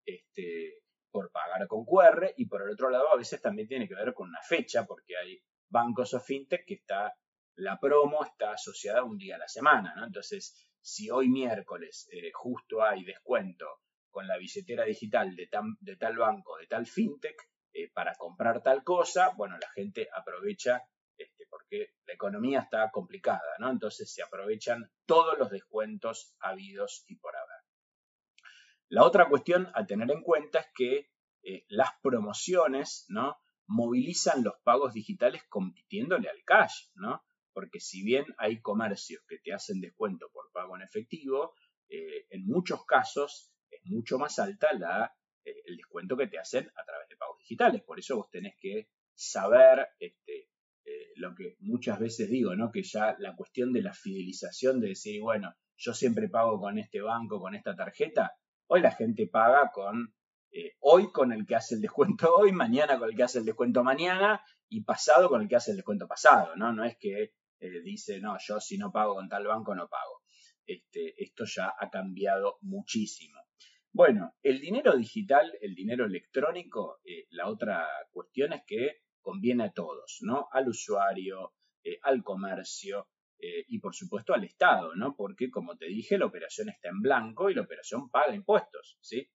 este, 0.04 0.82
por 1.10 1.30
pagar 1.30 1.66
con 1.66 1.84
QR, 1.84 2.34
y 2.36 2.46
por 2.46 2.62
el 2.62 2.70
otro 2.70 2.90
lado 2.90 3.10
a 3.10 3.16
veces 3.16 3.40
también 3.40 3.68
tiene 3.68 3.88
que 3.88 3.94
ver 3.94 4.12
con 4.12 4.28
una 4.28 4.42
fecha, 4.42 4.84
porque 4.84 5.16
hay 5.16 5.42
bancos 5.70 6.12
o 6.12 6.20
fintech 6.20 6.66
que 6.66 6.74
está, 6.74 7.14
la 7.56 7.78
promo 7.80 8.24
está 8.24 8.52
asociada 8.52 9.00
a 9.00 9.04
un 9.04 9.16
día 9.16 9.36
a 9.36 9.38
la 9.38 9.48
semana, 9.48 9.94
¿no? 9.96 10.04
Entonces, 10.04 10.68
si 10.82 11.10
hoy 11.10 11.28
miércoles 11.28 12.08
eh, 12.12 12.30
justo 12.34 12.82
hay 12.82 13.04
descuento 13.04 13.66
con 14.10 14.26
la 14.26 14.36
billetera 14.36 14.84
digital 14.84 15.34
de, 15.34 15.46
tal 15.96 16.16
banco, 16.18 16.58
de 16.58 16.66
tal 16.66 16.86
fintech, 16.86 17.36
eh, 17.72 17.90
para 17.90 18.14
comprar 18.16 18.62
tal 18.62 18.84
cosa, 18.84 19.30
bueno, 19.36 19.56
la 19.58 19.70
gente 19.70 20.08
aprovecha 20.14 20.82
este, 21.22 21.46
porque 21.48 21.94
la 22.06 22.14
economía 22.14 22.60
está 22.60 22.90
complicada, 22.90 23.40
¿no? 23.58 23.70
Entonces 23.70 24.12
se 24.12 24.22
aprovechan 24.22 24.90
todos 25.06 25.38
los 25.38 25.50
descuentos 25.50 26.34
habidos 26.40 27.04
y 27.08 27.16
por 27.16 27.36
haber. 27.36 27.62
La 28.88 29.04
otra 29.04 29.28
cuestión 29.28 29.70
a 29.74 29.86
tener 29.86 30.10
en 30.10 30.22
cuenta 30.22 30.60
es 30.60 30.66
que 30.74 31.10
eh, 31.42 31.64
las 31.68 31.90
promociones, 32.02 33.06
¿no? 33.08 33.38
Movilizan 33.66 34.44
los 34.44 34.54
pagos 34.62 34.92
digitales 34.92 35.42
compitiéndole 35.48 36.28
al 36.28 36.42
cash, 36.44 36.90
¿no? 36.94 37.24
Porque 37.52 37.80
si 37.80 38.02
bien 38.02 38.26
hay 38.38 38.60
comercios 38.60 39.22
que 39.26 39.38
te 39.38 39.52
hacen 39.52 39.80
descuento 39.80 40.30
por 40.30 40.50
pago 40.52 40.76
en 40.76 40.82
efectivo, 40.82 41.54
eh, 41.88 42.26
en 42.30 42.46
muchos 42.46 42.84
casos 42.84 43.52
es 43.70 43.80
mucho 43.84 44.18
más 44.18 44.38
alta 44.38 44.72
la, 44.74 45.14
el 45.44 45.76
descuento 45.76 46.16
que 46.16 46.26
te 46.26 46.38
hacen 46.38 46.70
a 46.76 46.84
través 46.84 47.08
de 47.08 47.16
pagos 47.16 47.38
digitales. 47.38 47.82
Por 47.82 47.98
eso 47.98 48.16
vos 48.16 48.30
tenés 48.30 48.56
que 48.60 48.88
saber 49.14 49.88
este, 49.98 50.50
eh, 50.84 51.12
lo 51.16 51.34
que 51.34 51.56
muchas 51.60 51.98
veces 51.98 52.28
digo, 52.28 52.56
¿no? 52.56 52.72
Que 52.72 52.82
ya 52.82 53.16
la 53.18 53.36
cuestión 53.36 53.72
de 53.72 53.82
la 53.82 53.94
fidelización, 53.94 54.80
de 54.80 54.88
decir, 54.88 55.20
bueno, 55.20 55.54
yo 55.76 55.94
siempre 55.94 56.28
pago 56.28 56.60
con 56.60 56.78
este 56.78 57.00
banco, 57.00 57.40
con 57.40 57.54
esta 57.54 57.76
tarjeta, 57.76 58.32
hoy 58.66 58.80
la 58.80 58.90
gente 58.90 59.28
paga 59.28 59.70
con, 59.72 60.14
eh, 60.50 60.72
hoy 60.80 61.12
con 61.12 61.32
el 61.32 61.46
que 61.46 61.54
hace 61.54 61.76
el 61.76 61.80
descuento 61.80 62.34
hoy, 62.34 62.52
mañana 62.52 62.98
con 62.98 63.08
el 63.08 63.16
que 63.16 63.22
hace 63.22 63.38
el 63.38 63.44
descuento 63.44 63.84
mañana 63.84 64.42
y 64.68 64.82
pasado 64.82 65.28
con 65.28 65.42
el 65.42 65.48
que 65.48 65.56
hace 65.56 65.70
el 65.70 65.76
descuento 65.76 66.08
pasado, 66.08 66.56
¿no? 66.56 66.72
No 66.72 66.84
es 66.84 66.96
que 66.98 67.32
eh, 67.60 67.80
dice, 67.84 68.20
no, 68.20 68.36
yo 68.40 68.58
si 68.58 68.76
no 68.76 68.90
pago 68.90 69.14
con 69.14 69.28
tal 69.28 69.46
banco 69.46 69.74
no 69.74 69.88
pago. 69.88 70.22
Este, 70.66 71.14
esto 71.22 71.44
ya 71.44 71.74
ha 71.78 71.90
cambiado 71.90 72.58
muchísimo. 72.62 73.38
Bueno, 73.92 74.34
el 74.42 74.60
dinero 74.60 74.96
digital, 74.96 75.52
el 75.60 75.74
dinero 75.74 76.06
electrónico, 76.06 77.00
la 77.30 77.48
otra 77.48 77.86
cuestión 78.10 78.54
es 78.54 78.62
que 78.66 79.01
conviene 79.22 79.64
a 79.64 79.72
todos, 79.72 80.18
¿no? 80.22 80.48
Al 80.52 80.68
usuario, 80.68 81.54
eh, 81.82 81.98
al 82.02 82.22
comercio 82.22 83.08
eh, 83.38 83.64
y 83.68 83.78
por 83.78 83.94
supuesto 83.94 84.34
al 84.34 84.44
Estado, 84.44 84.94
¿no? 84.94 85.16
Porque 85.16 85.50
como 85.50 85.76
te 85.76 85.86
dije, 85.86 86.18
la 86.18 86.26
operación 86.26 86.68
está 86.68 86.88
en 86.88 87.00
blanco 87.00 87.48
y 87.48 87.54
la 87.54 87.62
operación 87.62 88.10
paga 88.10 88.34
impuestos, 88.34 88.98
¿sí? 89.00 89.28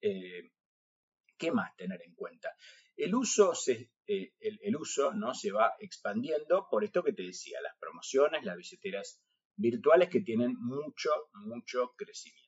¿Qué 0.00 1.50
más 1.50 1.74
tener 1.76 2.02
en 2.02 2.14
cuenta? 2.14 2.50
El 2.96 3.14
uso, 3.14 3.54
se, 3.54 3.90
el 4.06 4.76
uso 4.76 5.14
¿no? 5.14 5.32
se 5.32 5.50
va 5.50 5.72
expandiendo 5.78 6.68
por 6.70 6.84
esto 6.84 7.02
que 7.02 7.14
te 7.14 7.22
decía, 7.22 7.58
las 7.62 7.76
promociones, 7.78 8.44
las 8.44 8.56
billeteras 8.56 9.22
virtuales 9.56 10.10
que 10.10 10.20
tienen 10.20 10.54
mucho, 10.58 11.10
mucho 11.32 11.94
crecimiento. 11.96 12.43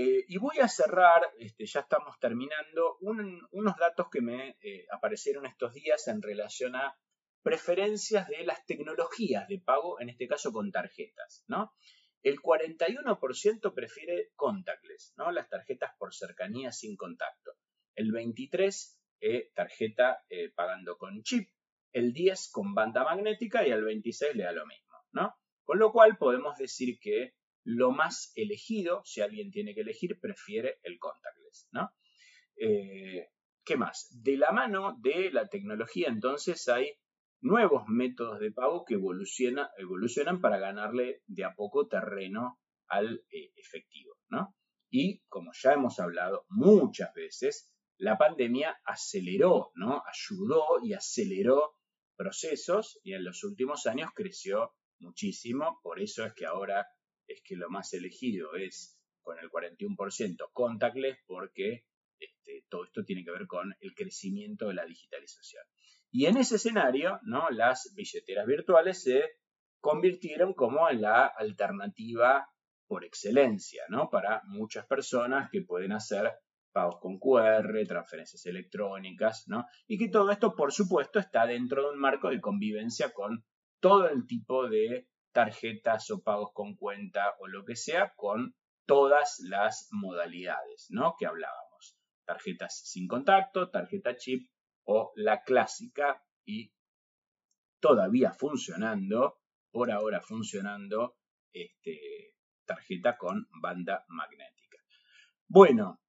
Eh, 0.00 0.26
y 0.28 0.36
voy 0.38 0.60
a 0.60 0.68
cerrar, 0.68 1.22
este, 1.40 1.66
ya 1.66 1.80
estamos 1.80 2.20
terminando, 2.20 2.98
unos 3.00 3.76
datos 3.76 4.06
que 4.08 4.20
me 4.20 4.56
eh, 4.60 4.86
aparecieron 4.92 5.44
estos 5.44 5.74
días 5.74 6.06
en 6.06 6.22
relación 6.22 6.76
a 6.76 6.96
preferencias 7.42 8.28
de 8.28 8.44
las 8.44 8.64
tecnologías 8.64 9.48
de 9.48 9.58
pago, 9.58 10.00
en 10.00 10.10
este 10.10 10.28
caso 10.28 10.52
con 10.52 10.70
tarjetas. 10.70 11.42
¿no? 11.48 11.72
El 12.22 12.36
41% 12.38 13.74
prefiere 13.74 14.30
contactless, 14.36 15.14
¿no? 15.16 15.32
las 15.32 15.48
tarjetas 15.48 15.90
por 15.98 16.14
cercanía 16.14 16.70
sin 16.70 16.94
contacto. 16.94 17.54
El 17.96 18.12
23% 18.12 18.98
eh, 19.20 19.50
tarjeta 19.52 20.22
pagando 20.54 20.96
con 20.96 21.24
chip. 21.24 21.48
El 21.90 22.14
10% 22.14 22.52
con 22.52 22.72
banda 22.72 23.02
magnética 23.02 23.66
y 23.66 23.72
el 23.72 23.84
26% 23.84 24.34
le 24.34 24.44
da 24.44 24.52
lo 24.52 24.64
mismo. 24.64 24.94
¿no? 25.10 25.34
Con 25.64 25.80
lo 25.80 25.90
cual 25.90 26.16
podemos 26.18 26.56
decir 26.56 27.00
que 27.00 27.34
lo 27.68 27.90
más 27.90 28.32
elegido, 28.34 29.02
si 29.04 29.20
alguien 29.20 29.50
tiene 29.50 29.74
que 29.74 29.82
elegir, 29.82 30.18
prefiere 30.18 30.78
el 30.82 30.98
contactless, 30.98 31.68
¿no? 31.72 31.90
Eh, 32.56 33.28
¿Qué 33.62 33.76
más? 33.76 34.08
De 34.22 34.38
la 34.38 34.52
mano 34.52 34.96
de 35.02 35.30
la 35.30 35.48
tecnología, 35.48 36.08
entonces 36.08 36.66
hay 36.68 36.94
nuevos 37.42 37.82
métodos 37.86 38.40
de 38.40 38.52
pago 38.52 38.86
que 38.86 38.94
evolucionan 38.94 40.40
para 40.40 40.58
ganarle 40.58 41.20
de 41.26 41.44
a 41.44 41.54
poco 41.54 41.86
terreno 41.86 42.58
al 42.86 43.22
eh, 43.30 43.52
efectivo, 43.56 44.16
¿no? 44.30 44.56
Y 44.88 45.20
como 45.28 45.50
ya 45.52 45.74
hemos 45.74 46.00
hablado 46.00 46.46
muchas 46.48 47.12
veces, 47.12 47.70
la 47.98 48.16
pandemia 48.16 48.80
aceleró, 48.82 49.72
¿no? 49.74 50.02
Ayudó 50.06 50.82
y 50.82 50.94
aceleró 50.94 51.74
procesos 52.16 52.98
y 53.02 53.12
en 53.12 53.24
los 53.24 53.44
últimos 53.44 53.86
años 53.86 54.08
creció 54.14 54.72
muchísimo, 55.00 55.78
por 55.82 56.00
eso 56.00 56.24
es 56.24 56.32
que 56.32 56.46
ahora 56.46 56.86
es 57.28 57.42
que 57.42 57.56
lo 57.56 57.70
más 57.70 57.92
elegido 57.94 58.54
es 58.54 58.98
con 59.22 59.38
el 59.38 59.50
41% 59.50 60.50
contactless 60.52 61.18
porque 61.26 61.84
este, 62.18 62.64
todo 62.68 62.84
esto 62.84 63.04
tiene 63.04 63.24
que 63.24 63.30
ver 63.30 63.46
con 63.46 63.74
el 63.80 63.94
crecimiento 63.94 64.68
de 64.68 64.74
la 64.74 64.86
digitalización. 64.86 65.62
Y 66.10 66.26
en 66.26 66.38
ese 66.38 66.56
escenario, 66.56 67.20
¿no? 67.22 67.50
las 67.50 67.92
billeteras 67.94 68.46
virtuales 68.46 69.02
se 69.02 69.22
convirtieron 69.80 70.54
como 70.54 70.88
la 70.90 71.26
alternativa 71.26 72.48
por 72.86 73.04
excelencia 73.04 73.84
¿no? 73.90 74.08
para 74.08 74.42
muchas 74.46 74.86
personas 74.86 75.50
que 75.50 75.60
pueden 75.60 75.92
hacer 75.92 76.32
pagos 76.72 76.98
con 77.00 77.18
QR, 77.18 77.86
transferencias 77.86 78.46
electrónicas, 78.46 79.44
¿no? 79.46 79.66
y 79.86 79.98
que 79.98 80.08
todo 80.08 80.30
esto, 80.30 80.54
por 80.54 80.72
supuesto, 80.72 81.18
está 81.18 81.46
dentro 81.46 81.82
de 81.82 81.90
un 81.90 81.98
marco 81.98 82.30
de 82.30 82.40
convivencia 82.40 83.12
con 83.12 83.44
todo 83.80 84.08
el 84.08 84.26
tipo 84.26 84.68
de 84.68 85.06
tarjetas 85.32 86.10
o 86.10 86.22
pagos 86.22 86.50
con 86.52 86.76
cuenta 86.76 87.34
o 87.38 87.46
lo 87.46 87.64
que 87.64 87.76
sea 87.76 88.12
con 88.16 88.54
todas 88.86 89.38
las 89.40 89.88
modalidades, 89.90 90.86
¿no? 90.90 91.14
Que 91.18 91.26
hablábamos. 91.26 91.96
Tarjetas 92.24 92.80
sin 92.86 93.06
contacto, 93.06 93.70
tarjeta 93.70 94.16
chip 94.16 94.50
o 94.84 95.12
la 95.16 95.42
clásica 95.42 96.22
y 96.44 96.72
todavía 97.80 98.32
funcionando, 98.32 99.40
por 99.70 99.90
ahora 99.90 100.20
funcionando, 100.20 101.18
este, 101.52 102.34
tarjeta 102.64 103.16
con 103.16 103.48
banda 103.60 104.04
magnética. 104.08 104.78
Bueno, 105.46 106.00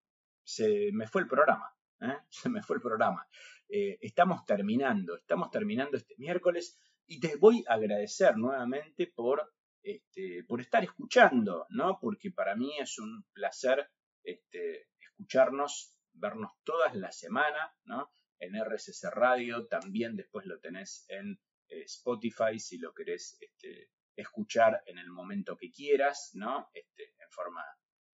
se 0.43 0.91
me 0.93 1.07
fue 1.07 1.21
el 1.21 1.27
programa, 1.27 1.73
¿eh? 2.01 2.17
se 2.29 2.49
me 2.49 2.61
fue 2.61 2.77
el 2.77 2.81
programa. 2.81 3.27
Eh, 3.67 3.97
estamos 4.01 4.45
terminando, 4.45 5.15
estamos 5.15 5.51
terminando 5.51 5.97
este 5.97 6.15
miércoles. 6.17 6.79
Y 7.11 7.19
te 7.19 7.37
voy 7.37 7.65
a 7.67 7.73
agradecer 7.73 8.37
nuevamente 8.37 9.07
por, 9.07 9.51
este, 9.81 10.43
por 10.47 10.61
estar 10.61 10.83
escuchando, 10.83 11.65
¿no? 11.69 11.97
Porque 11.99 12.29
para 12.29 12.55
mí 12.55 12.77
es 12.77 12.99
un 12.99 13.25
placer 13.33 13.89
este, 14.23 14.89
escucharnos, 14.99 15.95
vernos 16.13 16.51
todas 16.63 16.93
las 16.93 17.17
semanas, 17.17 17.71
¿no? 17.85 18.11
En 18.37 18.53
RSS 18.63 19.09
Radio, 19.11 19.65
también 19.65 20.15
después 20.15 20.45
lo 20.45 20.59
tenés 20.59 21.05
en 21.07 21.41
eh, 21.69 21.81
Spotify 21.85 22.59
si 22.59 22.77
lo 22.77 22.93
querés 22.93 23.39
este, 23.41 23.89
escuchar 24.15 24.83
en 24.85 24.99
el 24.99 25.09
momento 25.09 25.57
que 25.57 25.71
quieras, 25.71 26.29
¿no? 26.35 26.69
En 26.75 27.31
forma 27.31 27.65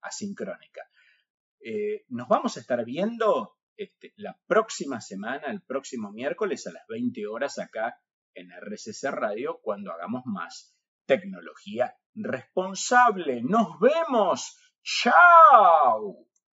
asincrónica. 0.03 0.87
Eh, 1.61 2.05
nos 2.09 2.29
vamos 2.29 2.59
a 2.59 2.61
estar 2.61 2.85
viendo 2.85 3.57
la 4.17 4.39
próxima 4.47 5.01
semana, 5.01 5.47
el 5.47 5.63
próximo 5.63 6.13
miércoles 6.13 6.67
a 6.67 6.73
las 6.73 6.87
20 6.89 7.27
horas 7.27 7.59
acá 7.59 7.99
en 8.35 8.51
RCC 8.51 9.11
Radio 9.11 9.61
cuando 9.63 9.93
hagamos 9.93 10.23
más 10.27 10.75
tecnología 11.07 11.97
responsable. 12.15 13.43
Nos 13.43 13.79
vemos. 13.81 14.59
Chao. 14.83 16.27